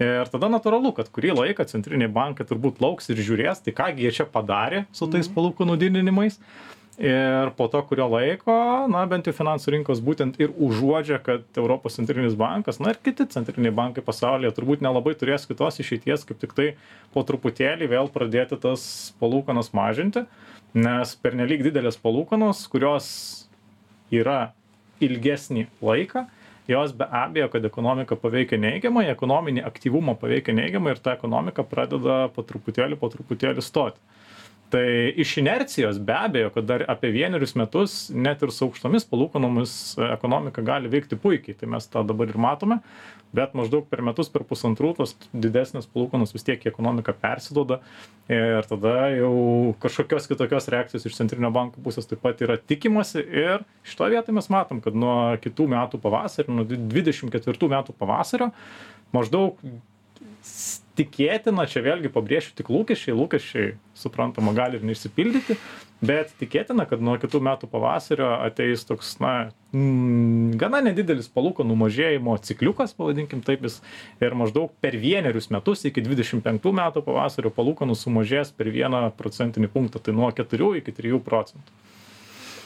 Ir 0.00 0.28
tada 0.32 0.48
natūralu, 0.52 0.94
kad 0.96 1.10
kurį 1.12 1.34
laiką 1.36 1.66
centriniai 1.68 2.08
bankai 2.12 2.46
turbūt 2.48 2.80
lauks 2.80 3.10
ir 3.12 3.18
žiūrės, 3.20 3.60
tai 3.64 3.74
kągi 3.76 4.06
jie 4.06 4.12
čia 4.20 4.24
padarė 4.24 4.86
su 4.96 5.08
tais 5.12 5.28
palūkanų 5.28 5.76
didinimais. 5.82 6.38
Ir 7.00 7.48
po 7.56 7.64
to 7.72 7.80
kurio 7.88 8.04
laiko, 8.12 8.54
na 8.92 9.06
bent 9.08 9.24
jau 9.24 9.32
finansų 9.32 9.72
rinkos 9.72 10.02
būtent 10.04 10.34
ir 10.36 10.50
užuodžia, 10.52 11.16
kad 11.24 11.46
Europos 11.56 11.94
centrinis 11.96 12.34
bankas, 12.36 12.76
na 12.76 12.92
ir 12.92 12.98
kiti 13.00 13.24
centriniai 13.32 13.72
bankai 13.72 14.04
pasaulyje 14.04 14.50
turbūt 14.58 14.84
nelabai 14.84 15.14
turės 15.16 15.48
kitos 15.48 15.80
išeities, 15.80 16.26
kaip 16.28 16.42
tik 16.42 16.52
tai 16.58 16.66
po 17.14 17.24
truputėlį 17.24 17.88
vėl 17.94 18.12
pradėti 18.12 18.60
tas 18.60 18.84
palūkanas 19.16 19.72
mažinti, 19.72 20.26
nes 20.76 21.14
pernelyg 21.24 21.64
didelės 21.70 21.96
palūkanos, 22.04 22.66
kurios 22.68 23.08
yra 24.12 24.52
ilgesnį 25.00 25.70
laiką, 25.80 26.26
jos 26.68 26.92
be 26.92 27.08
abejo, 27.08 27.48
kad 27.56 27.64
ekonomika 27.64 28.20
paveikia 28.20 28.60
neigiamai, 28.60 29.08
ekonominį 29.14 29.64
aktyvumą 29.72 30.20
paveikia 30.20 30.52
neigiamai 30.52 30.92
ir 30.92 31.00
ta 31.00 31.16
ekonomika 31.16 31.64
pradeda 31.64 32.26
po 32.34 32.44
truputėlį, 32.44 33.00
po 33.00 33.08
truputėlį 33.08 33.64
stoti. 33.64 33.96
Tai 34.70 35.12
iš 35.16 35.32
inercijos 35.40 35.98
be 35.98 36.14
abejo, 36.14 36.50
kad 36.54 36.66
dar 36.68 36.84
apie 36.88 37.10
vienerius 37.10 37.56
metus 37.58 37.94
net 38.14 38.42
ir 38.46 38.52
su 38.54 38.68
aukštomis 38.68 39.06
palūkanomis 39.10 39.72
e, 39.98 40.04
ekonomika 40.14 40.62
gali 40.62 40.90
veikti 40.92 41.18
puikiai, 41.18 41.56
tai 41.58 41.66
mes 41.72 41.88
tą 41.90 42.04
dabar 42.06 42.30
ir 42.30 42.38
matome, 42.38 42.78
bet 43.34 43.56
maždaug 43.58 43.88
per 43.90 44.04
metus, 44.06 44.30
per 44.30 44.44
pusantrų 44.46 44.92
tos 45.00 45.16
didesnės 45.32 45.90
palūkanos 45.90 46.34
vis 46.36 46.46
tiek 46.46 46.62
į 46.62 46.70
ekonomiką 46.70 47.16
persidoda 47.18 47.80
ir 48.30 48.66
tada 48.70 48.94
jau 49.16 49.34
kažkokios 49.82 50.30
kitokios 50.30 50.70
reakcijos 50.70 51.08
iš 51.10 51.18
centrinio 51.18 51.50
banko 51.54 51.82
pusės 51.82 52.06
taip 52.06 52.22
pat 52.22 52.42
yra 52.46 52.58
tikimasi. 52.58 53.26
Ir 53.26 53.66
šitoje 53.82 54.14
vietoje 54.14 54.38
mes 54.38 54.50
matom, 54.54 54.82
kad 54.84 54.94
nuo 54.94 55.34
kitų 55.42 55.66
metų 55.74 55.98
pavasario, 56.02 56.54
nuo 56.54 56.66
24 56.70 57.74
metų 57.74 57.98
pavasario 57.98 58.52
maždaug 59.14 59.58
tikėtina, 61.00 61.66
čia 61.70 61.82
vėlgi 61.84 62.10
pabrėšiu 62.12 62.56
tik 62.58 62.70
lūkesčiai, 62.72 63.14
lūkesčiai 63.16 63.70
suprantama 63.96 64.52
gali 64.56 64.78
ir 64.78 64.84
neišsipildyti, 64.88 65.56
bet 66.04 66.32
tikėtina, 66.40 66.86
kad 66.88 67.02
nuo 67.04 67.16
kitų 67.20 67.40
metų 67.44 67.68
pavasario 67.72 68.30
ateis 68.40 68.84
toks, 68.88 69.14
na, 69.22 69.50
mm, 69.76 70.56
gana 70.60 70.82
nedidelis 70.84 71.30
palūkanų 71.32 71.76
mažėjimo 71.84 72.36
cikliukas, 72.44 72.94
pavadinkim 72.98 73.44
taip, 73.46 73.64
jis 73.68 73.80
ir 74.20 74.36
maždaug 74.36 74.72
per 74.82 74.96
vienerius 75.00 75.50
metus 75.54 75.86
iki 75.88 76.04
25 76.04 76.72
metų 76.80 77.04
pavasario 77.06 77.52
palūkanų 77.56 77.96
sumažės 77.98 78.52
per 78.56 78.72
vieną 78.72 79.06
procentinį 79.20 79.72
punktą, 79.72 80.02
tai 80.02 80.16
nuo 80.16 80.32
4 80.32 80.74
iki 80.82 80.96
3 81.00 81.22
procentų. 81.24 81.80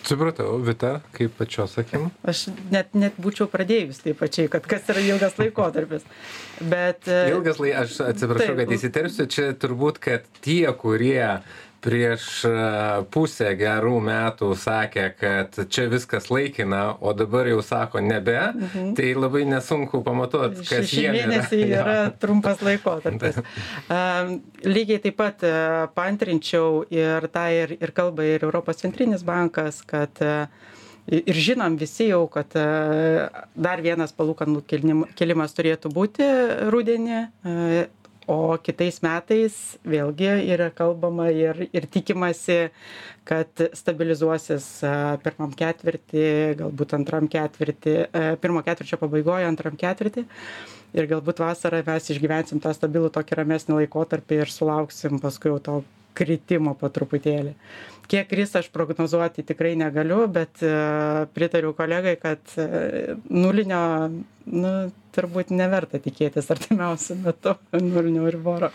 Supratau, 0.05 0.59
Vita, 0.61 0.99
kaip 1.17 1.33
pačios 1.39 1.79
akim. 1.81 2.11
Aš 2.29 2.49
net, 2.73 2.91
net 2.93 3.17
būčiau 3.21 3.47
pradėjus 3.49 4.03
taip 4.05 4.19
pačiai, 4.21 4.51
kad 4.53 4.67
kas 4.69 4.91
yra 4.93 5.01
ilgas 5.01 5.39
laikotarpis. 5.41 6.05
Bet. 6.61 7.09
e, 7.09 7.31
Ilgas 7.33 7.61
lai, 7.63 7.73
aš 7.85 7.97
atsiprašau, 8.11 8.53
Taip. 8.53 8.61
kad 8.61 8.75
įsiterpsiu, 8.77 9.27
čia 9.33 9.47
turbūt, 9.57 10.03
kad 10.05 10.29
tie, 10.45 10.67
kurie 10.77 11.41
prieš 11.85 12.25
e, 12.49 12.53
pusę 13.12 13.50
gerų 13.61 13.99
metų 14.05 14.50
sakė, 14.57 15.05
kad 15.21 15.59
čia 15.69 15.85
viskas 15.93 16.31
laikina, 16.33 16.95
o 17.05 17.12
dabar 17.17 17.49
jau 17.50 17.61
sako 17.64 18.00
nebe, 18.00 18.38
Mhm. 18.55 18.95
tai 18.97 19.11
labai 19.14 19.45
nesunku 19.49 20.00
pamatuoti, 20.07 20.64
kas 20.69 20.93
jie 20.97 21.11
mėnesiai 21.12 21.67
yra 21.79 21.97
trumpas 22.21 22.62
laikotarpis. 22.64 23.41
Lygiai 24.76 25.00
taip 25.05 25.19
pat 25.21 25.45
e, 25.45 25.53
paantrinčiau 25.97 26.85
ir 26.95 27.29
tą 27.35 27.45
ir, 27.53 27.76
ir 27.81 27.93
kalba 27.97 28.25
ir 28.25 28.47
Europos 28.49 28.81
centrinis 28.81 29.25
bankas, 29.26 29.83
kad 29.87 30.23
e, 30.25 30.47
ir 31.11 31.37
žinom 31.49 31.76
visi 31.81 32.09
jau, 32.09 32.23
kad 32.33 32.55
dar 32.57 33.83
vienas 33.85 34.14
palūkanų 34.17 34.62
kelimas 35.19 35.53
turėtų 35.53 35.93
būti 35.93 36.29
rudenį. 36.73 37.19
O 38.31 38.57
kitais 38.57 39.02
metais 39.04 39.57
vėlgi 39.85 40.31
yra 40.54 40.71
kalbama 40.73 41.26
ir, 41.28 41.66
ir 41.76 41.85
tikimasi, 41.93 42.71
kad 43.28 43.64
stabilizuosis 43.76 44.69
pirmam 45.25 45.52
ketvirtį, 45.59 46.25
galbūt 46.62 46.95
antram 46.97 47.28
ketvirtį, 47.28 47.97
pirmo 48.40 48.62
ketvirčio 48.64 48.97
pabaigoje, 49.02 49.45
antram 49.49 49.76
ketvirtį. 49.81 50.25
Ir 50.95 51.11
galbūt 51.11 51.43
vasarą 51.43 51.83
mes 51.85 52.09
išgyvensim 52.14 52.62
tą 52.64 52.73
stabilų 52.73 53.11
tokį 53.12 53.43
ramesnį 53.43 53.83
laikotarpį 53.83 54.40
ir 54.40 54.54
sulauksim 54.54 55.21
paskui 55.21 55.52
jau 55.52 55.61
to 55.69 55.76
kritimo 56.16 56.75
po 56.78 56.90
truputėlį. 56.92 57.54
Kiek 58.11 58.28
kris 58.28 58.52
aš 58.59 58.68
prognozuoti 58.73 59.44
tikrai 59.49 59.73
negaliu, 59.80 60.26
bet 60.28 60.61
e, 60.61 60.73
pritariu 61.37 61.73
kolegai, 61.76 62.18
kad 62.21 62.56
e, 62.61 63.16
nulinio, 63.33 63.80
nu, 64.52 64.73
turbūt 65.16 65.54
neverta 65.54 66.00
tikėtis 66.04 66.50
artimiausiu 66.52 67.16
metu 67.23 67.56
nulinio 67.92 68.28
riboro. 68.28 68.71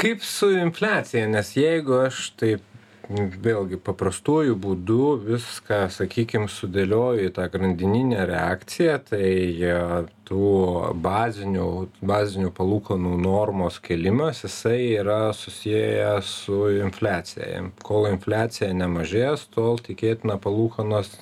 Kaip 0.00 0.24
su 0.24 0.48
infliacija, 0.56 1.28
nes 1.28 1.52
jeigu 1.58 2.00
aš 2.06 2.30
taip 2.40 2.64
vėlgi 3.12 3.78
paprastuoju 3.82 4.56
būdu 4.60 5.06
viską, 5.26 5.86
sakykime, 5.92 6.48
sudėlioju 6.50 7.28
į 7.28 7.32
tą 7.36 7.46
grandininę 7.52 8.24
reakciją, 8.28 8.98
tai 9.10 9.30
e, 9.62 9.76
tų 10.28 10.50
bazinių, 11.04 11.68
bazinių 12.00 12.52
palūkanų 12.56 13.16
normos 13.22 13.78
kelimas, 13.84 14.44
jisai 14.46 14.94
yra 15.00 15.32
susijęs 15.36 16.36
su 16.44 16.60
infliacija. 16.80 17.66
Kol 17.84 18.08
infliacija 18.12 18.72
nemažės, 18.76 19.48
tol 19.54 19.80
tikėtina 19.82 20.38
palūkanos 20.42 21.12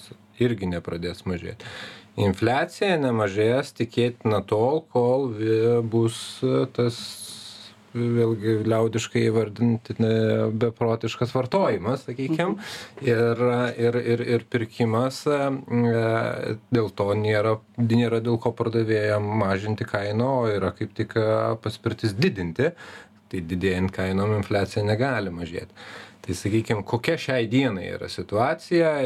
irgi 0.40 0.70
nepradės 0.70 1.26
mažėti. 1.28 1.66
Infliacija 2.20 2.96
nemažės 3.00 3.74
tikėtina 3.78 4.42
tol, 4.46 4.82
kol 4.92 5.30
bus 5.88 6.40
tas 6.76 6.98
vėlgi 7.94 8.60
liaudiškai 8.68 9.22
įvardinti 9.28 9.96
beprotiškas 10.60 11.32
vartojimas, 11.34 12.04
sakykime, 12.06 12.56
ir, 13.04 13.42
ir, 13.80 13.98
ir, 14.14 14.24
ir 14.36 14.44
pirkimas, 14.50 15.22
e, 15.26 15.38
e, 15.90 16.54
dėl 16.70 16.90
to 16.94 17.10
nėra, 17.18 17.56
nėra 17.82 18.20
dėl 18.24 18.38
ko 18.42 18.54
pardavėjam 18.56 19.26
mažinti 19.42 19.86
kaino, 19.88 20.30
o 20.44 20.46
yra 20.50 20.72
kaip 20.76 20.94
tik 20.96 21.16
e, 21.18 21.26
paspirtis 21.62 22.14
didinti, 22.18 22.70
tai 23.30 23.42
didėjant 23.46 23.92
kainom 23.94 24.36
infliacija 24.38 24.84
negali 24.86 25.34
mažėti. 25.34 25.74
Tai 26.20 26.34
sakykime, 26.36 26.84
kokia 26.86 27.16
šiai 27.18 27.46
dienai 27.50 27.88
yra 27.94 28.10
situacija 28.10 28.96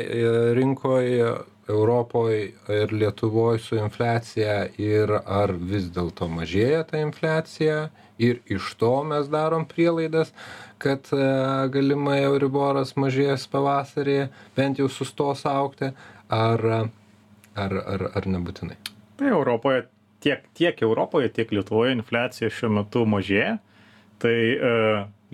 rinkoje, 0.57 1.35
Europoje 1.69 2.53
ir 2.69 2.93
Lietuvoje 2.93 3.59
su 3.65 3.77
infliacija 3.81 4.67
ir 4.77 5.09
ar 5.25 5.53
vis 5.57 5.87
dėlto 5.95 6.29
mažėja 6.29 6.83
ta 6.91 7.01
infliacija 7.01 7.79
ir 8.19 8.41
iš 8.47 8.75
to 8.81 8.93
mes 9.07 9.29
darom 9.33 9.67
prielaidas, 9.69 10.33
kad 10.79 11.09
e, 11.13 11.25
galimai 11.75 12.21
Euriboras 12.25 12.95
mažės 13.01 13.47
pavasarį, 13.51 14.29
bent 14.57 14.79
jau 14.79 14.89
sustos 14.93 15.45
aukti, 15.49 15.91
ar, 16.29 16.65
ar, 17.55 17.77
ar, 17.97 18.09
ar 18.15 18.31
nebūtinai. 18.31 18.79
Tai 19.19 19.31
Europoje, 19.31 19.87
tiek, 20.25 20.47
tiek 20.55 20.83
Europoje, 20.83 21.31
tiek 21.35 21.53
Lietuvoje 21.55 21.95
infliacija 21.97 22.51
šiuo 22.51 22.73
metu 22.81 23.05
mažėja. 23.09 23.59
Tai 24.23 24.35
e, 24.35 24.75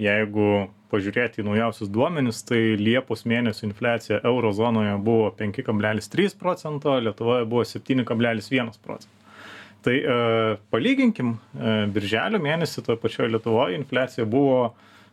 jeigu 0.00 0.50
pažiūrėti 0.90 1.42
į 1.42 1.46
naujausius 1.46 1.90
duomenis, 1.92 2.42
tai 2.48 2.74
Liepos 2.80 3.22
mėnesio 3.28 3.68
infliacija 3.68 4.20
eurozonoje 4.26 4.96
buvo 5.04 5.30
5,3 5.38 6.36
procento, 6.40 6.96
Lietuvoje 6.98 7.46
buvo 7.50 7.64
7,1 7.68 8.80
procento. 8.82 9.19
Tai 9.84 9.96
e, 9.96 10.20
palyginkim, 10.72 11.34
e, 11.56 11.74
birželio 11.94 12.40
mėnesį 12.42 12.84
toje 12.86 13.00
pačioje 13.00 13.32
Lietuvoje 13.32 13.80
infliacija 13.80 14.28
buvo 14.28 14.70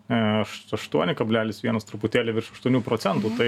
aštuoni 0.07 1.11
kablelis 1.19 1.57
vienas 1.59 1.83
truputėlį 1.83 2.37
virš 2.37 2.53
aštuonių 2.53 2.79
procentų. 2.85 3.31
Tai 3.35 3.47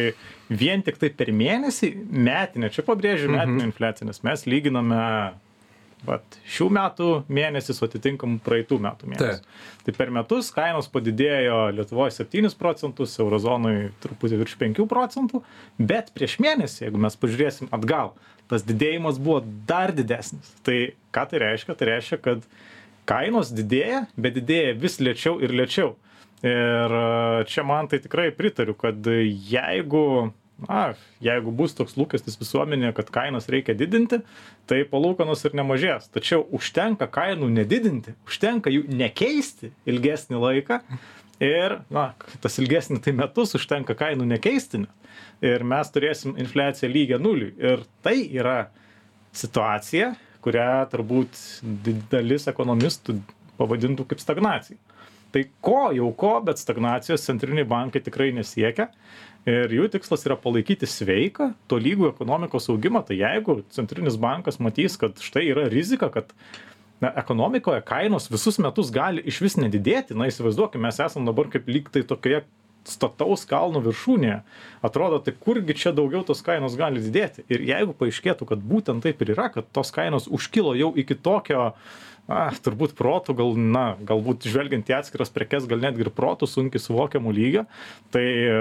vien 0.59 0.81
tiktai 0.83 1.07
per 1.15 1.31
mėnesį 1.31 1.93
metinė 2.11 2.67
čia 2.75 2.83
pabrėžiu 2.83 3.29
metinė 3.31 3.69
infliacija 3.69 4.09
nes 4.09 4.19
mes 4.27 4.43
lyginame 4.43 4.99
vat 6.07 6.37
šių 6.47 6.67
metų 6.75 7.09
mėnesį 7.31 7.75
su 7.75 7.85
atitinkamu 7.87 8.39
praeitų 8.45 8.79
metų 8.83 9.09
mėnesiu. 9.11 9.45
Tai 9.85 9.93
per 9.97 10.11
metus 10.15 10.51
kainos 10.55 10.89
padidėjo 10.91 11.59
Lietuvoje 11.75 12.15
7 12.21 12.55
procentus, 12.59 13.17
eurozonai 13.19 13.91
truputį 14.03 14.39
virš 14.43 14.55
5 14.61 14.87
procentų, 14.89 15.43
bet 15.77 16.13
prieš 16.15 16.37
mėnesį, 16.43 16.85
jeigu 16.87 17.01
mes 17.03 17.19
pažiūrėsim 17.19 17.71
atgal, 17.75 18.13
tas 18.49 18.65
didėjimas 18.65 19.19
buvo 19.21 19.43
dar 19.69 19.93
didesnis. 19.95 20.53
Tai 20.65 20.79
ką 21.15 21.25
tai 21.31 21.43
reiškia? 21.45 21.75
Tai 21.77 21.89
reiškia, 21.91 22.21
kad 22.23 22.45
kainos 23.09 23.53
didėja, 23.55 24.05
bet 24.17 24.37
didėja 24.39 24.77
vis 24.79 24.99
lėčiau 25.03 25.39
ir 25.43 25.55
lėčiau. 25.55 25.95
Ir 26.45 26.93
čia 27.51 27.65
man 27.67 27.89
tai 27.91 27.99
tikrai 27.99 28.29
pritariu, 28.31 28.71
kad 28.79 29.03
jeigu 29.03 30.31
na 30.67 30.95
jeigu 31.23 31.53
bus 31.55 31.75
toks 31.77 31.95
lūkestis 31.99 32.39
visuomenėje 32.39 32.95
kad 32.97 33.11
kainas 33.13 33.49
reikia 33.51 33.75
didinti 33.77 34.21
tai 34.69 34.81
palūkanos 34.89 35.45
ir 35.47 35.55
nemažės. 35.59 36.09
Tačiau 36.13 36.45
užtenka 36.55 37.09
kainų 37.11 37.49
nedidinti 37.53 38.15
užtenka 38.27 38.73
jų 38.73 38.85
nekeisti 38.89 39.71
ilgesnį 39.89 40.41
laiką 40.43 40.81
ir 41.43 41.79
na 41.93 42.11
tas 42.43 42.59
ilgesnį 42.61 42.99
tai 43.05 43.15
metus 43.17 43.55
užtenka 43.59 43.95
kainų 43.99 44.27
nekeisti 44.35 44.83
ir 45.45 45.63
mes 45.63 45.93
turėsim 45.93 46.35
infliaciją 46.39 46.91
lygią 46.91 47.21
nuliui. 47.23 47.53
Ir 47.59 47.85
tai 48.03 48.17
yra 48.27 48.65
situacija 49.35 50.15
kurią 50.43 50.69
turbūt 50.91 51.39
dalis 52.11 52.47
ekonomistų 52.51 53.17
pavadintų 53.59 54.05
kaip 54.09 54.21
stagnacija 54.23 54.79
tai 55.33 55.45
ko 55.65 55.89
jau 55.95 56.09
ko 56.17 56.35
bet 56.45 56.61
stagnacijos 56.61 57.25
centriniai 57.27 57.67
bankai 57.67 58.01
tikrai 58.05 58.31
nesiekia. 58.35 58.89
Ir 59.49 59.71
jų 59.71 59.87
tikslas 59.93 60.25
yra 60.27 60.35
palaikyti 60.37 60.87
sveiką 60.89 61.53
tolygų 61.71 62.09
ekonomikos 62.11 62.67
augimą. 62.73 63.01
Tai 63.07 63.17
jeigu 63.17 63.61
centrinis 63.73 64.19
bankas 64.19 64.59
matys 64.61 64.99
kad 64.99 65.21
štai 65.23 65.47
yra 65.53 65.69
rizika 65.71 66.11
kad 66.13 66.33
na 66.99 67.13
ekonomikoje 67.15 67.81
kainos 67.87 68.27
visus 68.31 68.59
metus 68.59 68.91
gali 68.91 69.23
išvis 69.23 69.55
nedidėti 69.61 70.17
na 70.17 70.27
įsivaizduokim 70.27 70.83
mes 70.83 70.99
esam 70.99 71.27
dabar 71.27 71.47
kaip 71.51 71.69
lyg 71.71 71.87
tai 71.93 72.03
tokioje 72.03 72.43
stataus 72.87 73.45
kalno 73.47 73.81
viršūnėje. 73.83 74.39
Atrodo 74.85 75.19
tai 75.23 75.33
kurgi 75.35 75.75
čia 75.77 75.93
daugiau 75.95 76.23
tos 76.27 76.41
kainos 76.45 76.77
gali 76.79 77.01
didėti? 77.03 77.45
Ir 77.51 77.63
jeigu 77.67 77.95
paaiškėtų 77.97 78.47
kad 78.49 78.63
būtent 78.65 79.05
taip 79.05 79.21
ir 79.23 79.33
yra 79.35 79.49
kad 79.53 79.67
tos 79.75 79.91
kainos 79.95 80.29
užkilo 80.31 80.75
jau 80.79 80.91
iki 80.97 81.15
tokio 81.15 81.73
na 82.29 82.49
turbūt 82.53 82.93
protu 82.97 83.33
gal 83.37 83.55
na 83.57 83.95
galbūt 84.05 84.45
žvelgiant 84.49 84.89
į 84.89 84.95
atskiras 84.99 85.31
prekes 85.33 85.65
gal 85.69 85.81
netgi 85.81 86.05
ir 86.05 86.11
protu 86.13 86.47
sunkiai 86.49 86.81
suvokiamo 86.83 87.33
lygio. 87.33 87.65
Tai 88.13 88.23
e, 88.23 88.53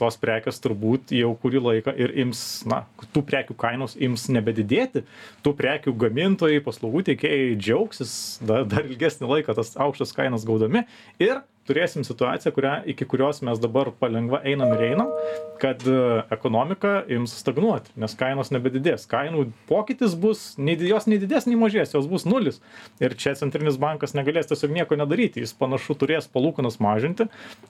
tos 0.00 0.16
prekės 0.20 0.60
turbūt 0.64 1.12
jau 1.16 1.34
kurį 1.42 1.62
laiką 1.66 1.94
ir 2.00 2.14
ims 2.24 2.42
na 2.70 2.82
tų 3.14 3.24
prekių 3.28 3.56
kainos 3.60 3.96
ims 4.00 4.26
nebedidėti. 4.32 5.04
Tų 5.44 5.54
prekių 5.60 5.94
gamintojai 6.00 6.64
paslaugų 6.64 7.04
teikėjai 7.12 7.54
džiaugsis 7.60 8.14
dar 8.46 8.64
dar 8.70 8.88
ilgesnį 8.88 9.28
laiką 9.34 9.56
tas 9.58 9.76
aukštas 9.76 10.16
kainas 10.16 10.48
gaudami 10.48 10.86
ir 11.20 11.44
turėsim 11.70 12.04
situaciją 12.06 12.52
kurią 12.56 12.74
iki 12.92 13.06
kurios 13.08 13.40
mes 13.46 13.62
dabar 13.62 13.92
palengva 14.02 14.42
einam 14.44 14.74
ir 14.76 14.84
einam 14.90 15.14
kad 15.62 15.86
e, 15.86 15.96
ekonomika 16.34 17.00
ims 17.16 17.36
stagnuoti 17.40 17.94
nes 18.00 18.16
kainos 18.18 18.52
nebedidės. 18.54 19.06
Kainų 19.10 19.46
pokytis 19.70 20.16
bus 20.18 20.44
nei 20.58 20.76
jos 20.90 21.08
nei 21.10 21.20
didės 21.22 21.48
nei 21.48 21.58
mažės 21.60 21.94
jos 21.96 22.08
bus 22.10 22.26
nulis. 22.28 22.60
Ir 23.00 23.16
čia 23.20 23.36
centrinis 23.38 23.80
bankas 23.80 24.16
negalės 24.18 24.50
tiesiog 24.50 24.74
nieko 24.76 24.98
nedaryti. 24.98 25.44
Jis 25.44 25.56
panašu 25.56 25.96
turės 26.00 26.28
palūkanas 26.30 26.80
mažinti 26.82 27.28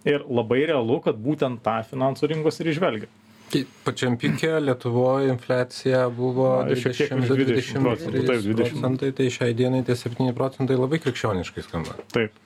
ir 0.09 0.25
labai 0.29 0.65
realu 0.71 1.01
kad 1.05 1.19
būtent 1.21 1.63
tą 1.67 1.81
finansų 1.91 2.33
rinkos 2.35 2.63
ir 2.63 2.73
įžvelgia. 2.75 3.11
Tai 3.51 3.65
pačiam 3.85 4.15
pike 4.19 4.61
Lietuvoje 4.63 5.33
infliacija 5.33 6.05
buvo 6.15 6.63
20-23 6.69 8.55
procentai, 8.55 9.11
tai 9.17 9.27
šiai 9.35 9.57
dienai 9.59 9.83
tie 9.87 9.97
7 9.99 10.31
procentai 10.39 10.79
labai 10.79 11.01
krikščioniškai 11.03 11.67
skamba. 11.67 11.99
Taip. 12.15 12.39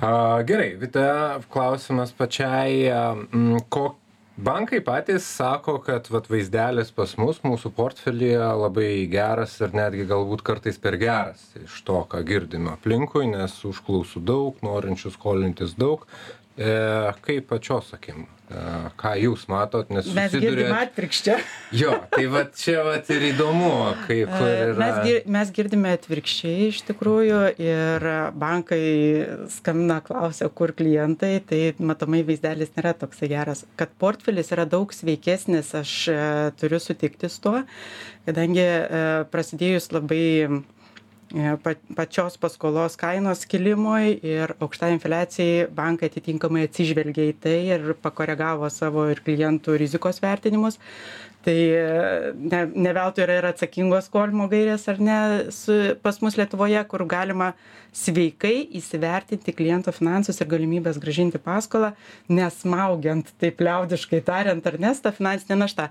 Gerai, 0.00 0.74
Vita, 0.74 1.38
klausimas 1.48 2.10
pačiai, 2.12 2.88
m, 3.30 3.60
ko 3.70 3.94
bankai 4.34 4.80
patys 4.82 5.22
sako, 5.36 5.76
kad 5.86 6.08
vat, 6.10 6.26
vaizdelis 6.26 6.90
pas 6.90 7.12
mus, 7.22 7.38
mūsų 7.46 7.70
portfelyje 7.76 8.40
labai 8.58 9.06
geras 9.12 9.54
ir 9.62 9.70
netgi 9.70 10.08
galbūt 10.10 10.42
kartais 10.42 10.80
per 10.82 10.98
geras 10.98 11.46
iš 11.62 11.78
to, 11.86 12.00
ką 12.10 12.24
girdime 12.26 12.72
aplinkui, 12.74 13.28
nes 13.30 13.54
užklausų 13.70 14.24
daug, 14.26 14.58
norinčių 14.66 15.14
skolintis 15.14 15.78
daug. 15.78 16.08
E, 16.54 16.70
kaip 17.24 17.48
pačios 17.50 17.92
akim? 17.96 18.26
ką 19.00 19.12
jūs 19.16 19.46
matot, 19.48 19.88
nes 19.92 20.08
mes 20.14 20.34
girdim 20.36 20.72
atvirkščią. 20.76 21.36
Jo, 21.74 21.94
tai 22.12 22.26
va 22.30 22.44
čia 22.52 22.82
va 22.84 22.98
ir 23.00 23.24
įdomu, 23.30 23.70
kaip 24.04 24.28
yra. 24.28 24.74
Mes, 24.78 24.98
gir, 25.06 25.20
mes 25.32 25.52
girdime 25.56 25.94
atvirkščiai 25.96 26.68
iš 26.68 26.82
tikrųjų 26.90 27.40
ir 27.62 28.06
bankai 28.40 28.82
skambina, 29.54 30.00
klausia, 30.04 30.50
kur 30.52 30.74
klientai, 30.76 31.38
tai 31.48 31.62
matomai 31.78 32.20
vaizdelis 32.26 32.74
nėra 32.76 32.92
toksai 33.00 33.30
geras. 33.32 33.64
Kad 33.80 33.96
portfelis 34.00 34.52
yra 34.54 34.68
daug 34.68 34.92
sveikesnis, 34.92 35.72
aš 35.80 35.96
e, 36.12 36.20
turiu 36.60 36.82
sutikti 36.82 37.32
su 37.32 37.42
tuo, 37.48 37.64
kadangi 38.28 38.64
e, 38.64 39.04
prasidėjus 39.32 39.90
labai 39.94 40.24
E, 40.44 40.64
pačios 41.96 42.36
paskolos 42.40 42.96
kainos 43.00 43.44
kilimui 43.48 44.18
ir 44.22 44.54
aukštai 44.62 44.92
infliacijai 44.94 45.68
bankai 45.74 46.10
atitinkamai 46.10 46.66
atsižvelgė 46.68 47.28
į 47.32 47.36
tai 47.44 47.58
ir 47.76 47.94
pakoregavo 48.02 48.68
savo 48.70 49.06
ir 49.10 49.22
klientų 49.24 49.78
rizikos 49.80 50.20
vertinimus. 50.22 50.78
Tai 51.44 51.54
e, 51.54 52.32
ne, 52.40 52.60
ne 52.72 52.92
veltui 52.96 53.24
yra 53.26 53.36
ir 53.36 53.46
atsakingos 53.50 54.06
skolimo 54.08 54.46
gairės, 54.48 54.86
ar 54.88 55.00
ne, 55.02 55.16
su, 55.52 55.74
pas 56.00 56.16
mus 56.24 56.38
Lietuvoje, 56.40 56.80
kur 56.88 57.04
galima 57.08 57.50
sveikai 57.94 58.54
įsivertinti 58.80 59.52
kliento 59.52 59.92
finansus 59.92 60.40
ir 60.40 60.48
galimybės 60.48 60.96
gražinti 61.02 61.40
paskolą, 61.42 61.92
nesmaugiant, 62.32 63.28
taip 63.42 63.60
liaudiškai 63.60 64.22
tariant, 64.24 64.64
ar 64.64 64.80
nes, 64.80 65.04
tą 65.04 65.12
finansinę 65.12 65.60
naštą. 65.66 65.90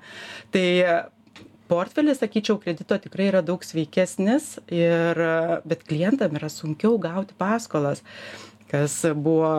Tai 0.56 0.66
portfelis 1.68 2.22
sakyčiau 2.24 2.60
kredito 2.62 2.98
tikrai 3.06 3.30
yra 3.32 3.44
daug 3.46 3.64
sveikesnis 3.64 4.58
ir 4.72 5.20
bet 5.66 5.86
klientam 5.90 6.36
yra 6.40 6.50
sunkiau 6.52 6.98
gauti 7.02 7.38
paskolas 7.38 8.04
kas 8.74 8.94
buvo 9.14 9.50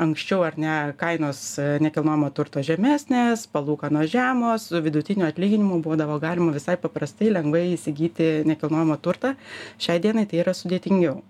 anksčiau 0.00 0.40
ar 0.46 0.54
ne 0.56 0.74
kainos 0.96 1.40
nekilnojamo 1.84 2.30
turto 2.36 2.62
žemesnės 2.64 3.44
palūkanos 3.52 4.08
žemos 4.08 4.70
su 4.70 4.80
vidutiniu 4.80 5.26
atlyginimu 5.28 5.82
būdavo 5.84 6.16
galima 6.22 6.54
visai 6.56 6.78
paprastai 6.80 7.28
lengvai 7.36 7.66
įsigyti 7.74 8.30
nekilnojamą 8.48 8.96
turtą. 9.04 9.34
Šiai 9.76 10.00
dienai 10.00 10.24
tai 10.30 10.40
yra 10.40 10.56
sudėtingiau 10.56 11.20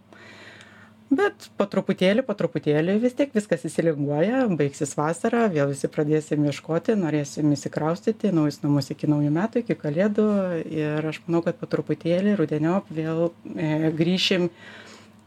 bet 1.10 1.48
po 1.58 1.66
truputėlį 1.70 2.24
po 2.26 2.34
truputėlį 2.38 2.96
vis 3.02 3.14
tiek 3.18 3.34
viskas 3.34 3.64
išsilinguoja 3.68 4.46
baigsis 4.58 4.96
vasara 4.98 5.46
vėl 5.52 5.70
visi 5.70 5.90
pradėsim 5.92 6.46
ieškoti 6.50 6.96
norėsim 6.98 7.52
išsikraustyti 7.54 8.30
į 8.30 8.34
naujus 8.40 8.58
namus 8.64 8.90
iki 8.94 9.10
naujų 9.10 9.30
metų 9.36 9.62
iki 9.62 9.78
kalėdų 9.78 10.26
ir 10.66 11.06
aš 11.12 11.22
manau 11.26 11.44
kad 11.46 11.60
po 11.60 11.70
truputėlį 11.70 12.34
rudeniop 12.40 12.90
vėl 12.90 13.30
e, 13.54 13.92
grįšim 13.94 14.50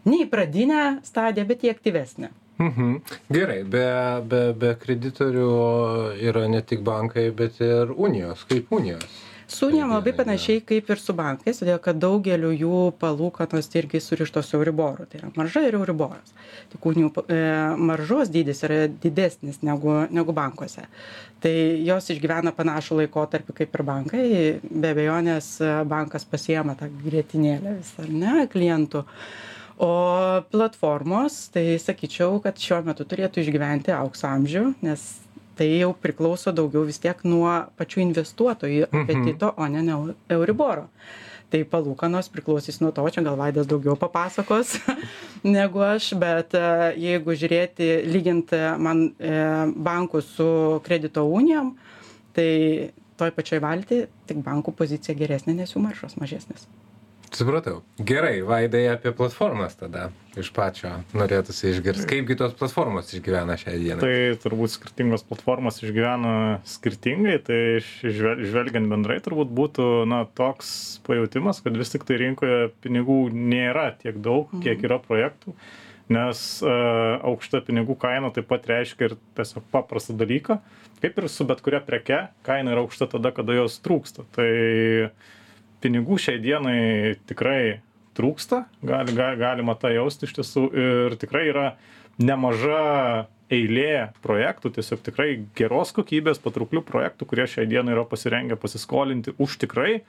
ne 0.10 0.22
į 0.26 0.30
pradinę 0.32 0.84
stadiją 1.08 1.48
bet 1.48 1.64
į 1.64 1.74
aktyvesnę. 1.76 2.34
Mhm. 2.60 2.96
Gerai, 3.32 3.62
be, 3.64 3.88
be, 4.28 4.42
be 4.60 4.74
kreditorių 4.76 5.50
yra 6.28 6.44
ne 6.52 6.60
tik 6.60 6.84
bankai, 6.84 7.30
bet 7.32 7.62
ir 7.64 7.94
unijos, 7.96 8.44
kaip 8.50 8.74
unijos 8.76 9.08
su 9.50 9.68
unijom 9.68 9.92
labai 9.92 10.14
panašiai 10.14 10.62
kaip 10.62 10.90
ir 10.94 11.00
su 11.02 11.14
bankais 11.18 11.62
todėl 11.62 11.80
kad 11.82 11.98
daugelių 12.02 12.52
jų 12.54 12.82
palūkanos 13.02 13.70
irgi 13.80 14.02
surištos 14.04 14.52
su 14.52 14.60
euriboru 14.60 15.08
tai 15.10 15.24
yra 15.24 15.32
marža 15.36 15.64
ir 15.66 15.78
euriboras. 15.80 16.34
Tik 16.70 16.86
unijų 16.92 17.10
e, 17.26 17.40
maržos 17.90 18.30
dydis 18.34 18.62
yra 18.68 18.84
didesnis 19.06 19.62
negu 19.66 19.96
negu 20.14 20.36
bankuose. 20.38 20.86
Tai 21.42 21.54
jos 21.88 22.12
išgyvena 22.14 22.54
panašų 22.56 23.02
laikotarpį 23.04 23.56
kaip 23.62 23.78
ir 23.78 23.86
bankai. 23.88 24.26
Be 24.70 24.94
abejonės 24.94 25.56
bankas 25.90 26.28
pasiema 26.30 26.76
tą 26.78 26.92
grietinėlę 27.06 27.80
visą 27.80 28.06
ar 28.06 28.12
ne 28.24 28.50
klientų. 28.52 29.06
O 29.80 29.94
platformos 30.52 31.46
tai 31.56 31.80
sakyčiau 31.80 32.42
kad 32.44 32.60
šiuo 32.60 32.82
metu 32.84 33.06
turėtų 33.08 33.40
išgyventi 33.46 33.96
aukso 33.96 34.28
amžių 34.28 34.66
nes 34.84 35.06
tai 35.60 35.68
jau 35.74 35.92
priklauso 35.92 36.54
daugiau 36.56 36.86
vis 36.88 37.02
tiek 37.04 37.20
nuo 37.28 37.50
pačių 37.80 38.06
investuotojų 38.06 38.88
mhm. 38.88 39.02
apetito, 39.04 39.52
o 39.58 39.68
ne 39.68 39.84
Euriboro. 40.32 40.88
Tai 41.50 41.64
palūkanos 41.66 42.30
priklausys 42.30 42.78
nuo 42.78 42.92
to, 42.94 43.04
čia 43.10 43.24
gal 43.26 43.38
Vaidas 43.40 43.66
daugiau 43.68 43.96
papasakos 43.98 44.76
negu 45.58 45.82
aš, 45.82 46.12
bet 46.22 46.54
e, 46.54 46.66
jeigu 47.02 47.34
žiūrėti, 47.42 47.88
lyginti 48.06 48.60
man 48.78 49.08
e, 49.18 49.32
bankų 49.90 50.22
su 50.28 50.50
kredito 50.86 51.26
unijom, 51.26 51.74
tai 52.38 52.52
toj 53.20 53.34
pačioj 53.36 53.64
valty 53.66 54.04
tik 54.30 54.46
bankų 54.46 54.78
pozicija 54.78 55.18
geresnė, 55.18 55.58
nes 55.58 55.74
jų 55.74 55.82
maršos 55.90 56.20
mažesnės. 56.22 56.70
Supratau. 57.38 57.82
Gerai 58.00 58.42
vaidai 58.46 58.86
apie 58.94 59.12
platformas 59.16 59.76
tada. 59.80 60.10
Iš 60.40 60.52
pačio 60.56 60.92
norėtųsi 61.18 61.72
išgirst 61.74 62.06
kaipgi 62.08 62.38
tos 62.40 62.54
platformos 62.56 63.10
išgyvena 63.12 63.58
šiai 63.60 63.80
dienai? 63.82 64.00
Tai 64.04 64.40
turbūt 64.44 64.76
skirtingos 64.76 65.26
platformos 65.28 65.82
išgyvena 65.82 66.34
skirtingai 66.70 67.40
tai 67.44 67.60
žvel 67.82 68.46
žvelgiant 68.48 68.88
bendrai 68.92 69.18
turbūt 69.26 69.52
būtų 69.58 69.90
na 70.08 70.24
toks 70.40 70.72
pajautimas 71.08 71.60
kad 71.66 71.76
vis 71.82 71.92
tiktai 71.92 72.22
rinkoje 72.22 72.70
pinigų 72.86 73.20
nėra 73.34 73.90
tiek 74.00 74.22
daug 74.24 74.54
kiek 74.64 74.86
yra 74.86 75.02
projektų 75.04 75.58
nes 76.10 76.44
a, 76.66 76.76
aukšta 77.30 77.62
pinigų 77.66 77.96
kaina 78.02 78.32
taip 78.34 78.50
pat 78.50 78.68
reiškia 78.70 79.10
ir 79.10 79.18
tiesiog 79.38 79.66
paprastą 79.74 80.18
dalyką. 80.20 80.60
Kaip 81.00 81.20
ir 81.22 81.30
su 81.32 81.46
bet 81.48 81.62
kuria 81.64 81.80
preke 81.86 82.26
kaina 82.44 82.74
yra 82.74 82.84
aukšta 82.84 83.08
tada 83.14 83.32
kada 83.36 83.56
jos 83.56 83.78
trūksta. 83.86 84.26
Tai 84.36 84.50
pinigų 85.84 86.20
šiai 86.22 86.42
dienai 86.44 87.16
tikrai 87.30 87.80
trūksta, 88.20 88.66
gali, 88.84 89.16
gali, 89.16 89.40
galima 89.40 89.76
tą 89.80 89.92
jausti 89.94 90.28
iš 90.28 90.36
tiesų 90.40 90.64
ir 90.76 91.18
tikrai 91.22 91.46
yra 91.52 91.66
nemaža 92.20 93.28
eilė 93.50 94.12
projektų, 94.24 94.74
tiesiog 94.76 95.02
tikrai 95.06 95.30
geros 95.58 95.94
kokybės, 95.96 96.42
patrauklių 96.44 96.84
projektų, 96.86 97.28
kurie 97.30 97.48
šiai 97.50 97.66
dienai 97.70 97.96
yra 97.96 98.06
pasirengę 98.08 98.60
pasiskolinti 98.60 99.34
už 99.42 99.58
tikrai 99.64 100.02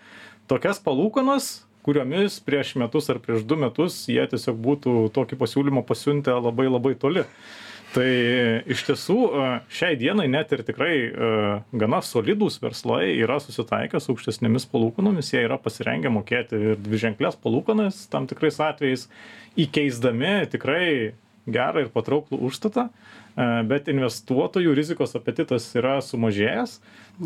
tokias 0.51 0.83
palūkanas, 0.85 1.63
kuriomis 1.87 2.37
prieš 2.45 2.75
metus 2.81 3.09
ar 3.13 3.21
prieš 3.23 3.47
du 3.49 3.57
metus 3.57 4.03
jie 4.11 4.23
tiesiog 4.29 4.59
būtų 4.61 4.95
tokį 5.17 5.39
pasiūlymą 5.41 5.85
pasiuntę 5.89 6.35
labai 6.37 6.69
labai 6.69 6.93
toli 7.01 7.25
tai 7.95 8.11
iš 8.71 8.85
tiesų 8.89 9.19
šiai 9.73 9.97
dienai 9.99 10.29
net 10.31 10.53
ir 10.55 10.63
tikrai 10.67 10.95
gana 11.73 12.01
solidūs 12.05 12.61
verslai 12.63 13.17
yra 13.17 13.41
susitaikę 13.43 14.01
su 14.01 14.15
aukštesnėmis 14.15 14.69
palūkanomis. 14.71 15.33
Jie 15.35 15.45
yra 15.47 15.59
pasirengę 15.61 16.13
mokėti 16.15 16.61
ir 16.73 16.79
dviženkles 16.81 17.41
palūkanas 17.43 18.05
tam 18.13 18.29
tikrais 18.31 18.61
atvejais 18.63 19.09
įkeisdami 19.59 20.37
tikrai 20.53 20.85
gerą 21.51 21.87
ir 21.87 21.91
patrauklų 21.95 22.39
užstatą 22.51 22.91
bet 23.69 23.89
investuotojų 23.89 24.73
rizikos 24.77 25.15
apetitas 25.17 25.69
yra 25.79 25.99
sumažėjęs 26.05 26.77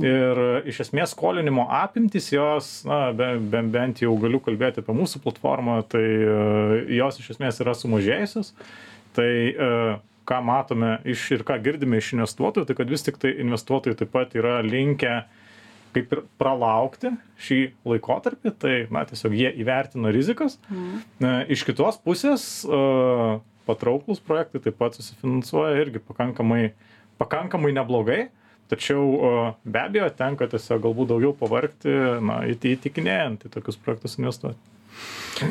ir 0.04 0.40
iš 0.70 0.80
esmės 0.86 1.14
skolinimo 1.14 1.66
apimtys 1.72 2.30
jos 2.32 2.70
na 2.88 3.08
be, 3.16 3.34
be, 3.40 3.62
bent 3.74 4.02
jau 4.04 4.14
galiu 4.20 4.40
kalbėti 4.44 4.82
apie 4.82 4.96
mūsų 4.96 5.22
platformą 5.24 5.80
tai 5.90 6.04
jos 6.98 7.20
iš 7.22 7.34
esmės 7.36 7.60
yra 7.64 7.76
sumažėjusios. 7.78 8.52
Tai 9.14 9.30
ką 10.28 10.40
matome 10.44 10.98
iš 11.08 11.24
ir 11.36 11.44
ką 11.46 11.58
girdime 11.64 12.00
iš 12.00 12.14
investuotojų, 12.16 12.68
tai 12.68 12.76
kad 12.78 12.92
vis 12.92 13.04
tik 13.06 13.18
tai 13.22 13.34
investuotojai 13.44 13.98
taip 14.00 14.12
pat 14.14 14.36
yra 14.38 14.60
linkę 14.64 15.22
kaip 15.94 16.14
ir 16.14 16.22
pralaukti 16.40 17.12
šį 17.44 17.58
laikotarpį, 17.86 18.52
tai 18.58 18.74
na, 18.94 19.04
tiesiog 19.06 19.34
jie 19.38 19.52
įvertina 19.62 20.10
rizikas. 20.14 20.56
Mm. 20.66 21.44
Iš 21.54 21.62
kitos 21.68 22.00
pusės 22.02 22.46
patrauklus 23.68 24.22
projektai 24.24 24.62
taip 24.64 24.78
pat 24.80 24.98
susifinansuoja 24.98 25.84
irgi 25.84 26.02
pakankamai, 26.02 26.72
pakankamai 27.22 27.74
neblogai. 27.76 28.24
Tačiau 28.72 29.54
be 29.62 29.80
abejo 29.80 30.08
tenka 30.16 30.48
tiesiog 30.50 30.80
galbūt 30.86 31.10
daugiau 31.12 31.34
pavargti, 31.36 31.92
na, 32.24 32.40
įtikinėjant 32.48 33.44
į 33.46 33.52
tokius 33.54 33.78
projektus 33.78 34.16
investuoti. 34.18 34.73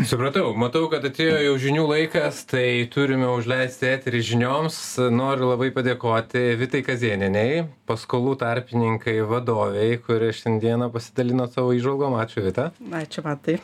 Supratau, 0.07 0.53
matau, 0.55 0.85
kad 0.87 1.03
atėjo 1.03 1.41
jau 1.43 1.55
žinių 1.59 1.81
laikas, 1.89 2.37
tai 2.47 2.85
turime 2.91 3.27
užleisti 3.35 3.89
eterį 3.89 4.21
žinioms. 4.29 4.77
Noriu 5.11 5.49
labai 5.49 5.73
padėkoti 5.75 6.43
Vitai 6.61 6.79
Kazieniniai, 6.87 7.65
paskolų 7.89 8.37
tarpininkai 8.39 9.17
vadoviai, 9.27 9.97
kurie 10.05 10.31
šiandieną 10.37 10.87
pasidalino 10.93 11.49
savo 11.51 11.75
įžvalgom. 11.75 12.15
Ačiū 12.23 12.45
Vita. 12.47 12.69
Ačiū 13.01 13.25
Matai. 13.27 13.57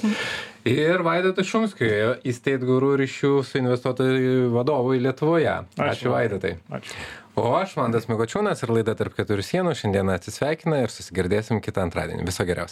Ir 0.68 1.06
Vaidotas 1.08 1.48
Šumskiui, 1.48 2.20
įsteit 2.28 2.68
gurų 2.68 2.98
ryšių 3.00 3.34
su 3.48 3.63
investuotojų 3.63 4.52
vadovui 4.58 5.00
Lietuvoje. 5.00 5.56
Ačiū, 5.80 5.88
Ačiū 5.88 6.13
Vaidotai. 6.18 6.58
Ačiū. 6.68 7.00
O 7.39 7.54
aš, 7.56 7.78
Mandas 7.80 8.10
Mikočiūnas 8.12 8.65
ir 8.65 8.76
laida 8.76 8.92
tarp 9.00 9.15
keturių 9.15 9.46
sienų 9.48 9.72
šiandieną 9.80 10.20
atsisveikina 10.20 10.82
ir 10.84 10.92
susigirdėsim 10.92 11.63
kitą 11.63 11.88
antradienį. 11.88 12.28
Viso 12.28 12.44
geriausio. 12.44 12.68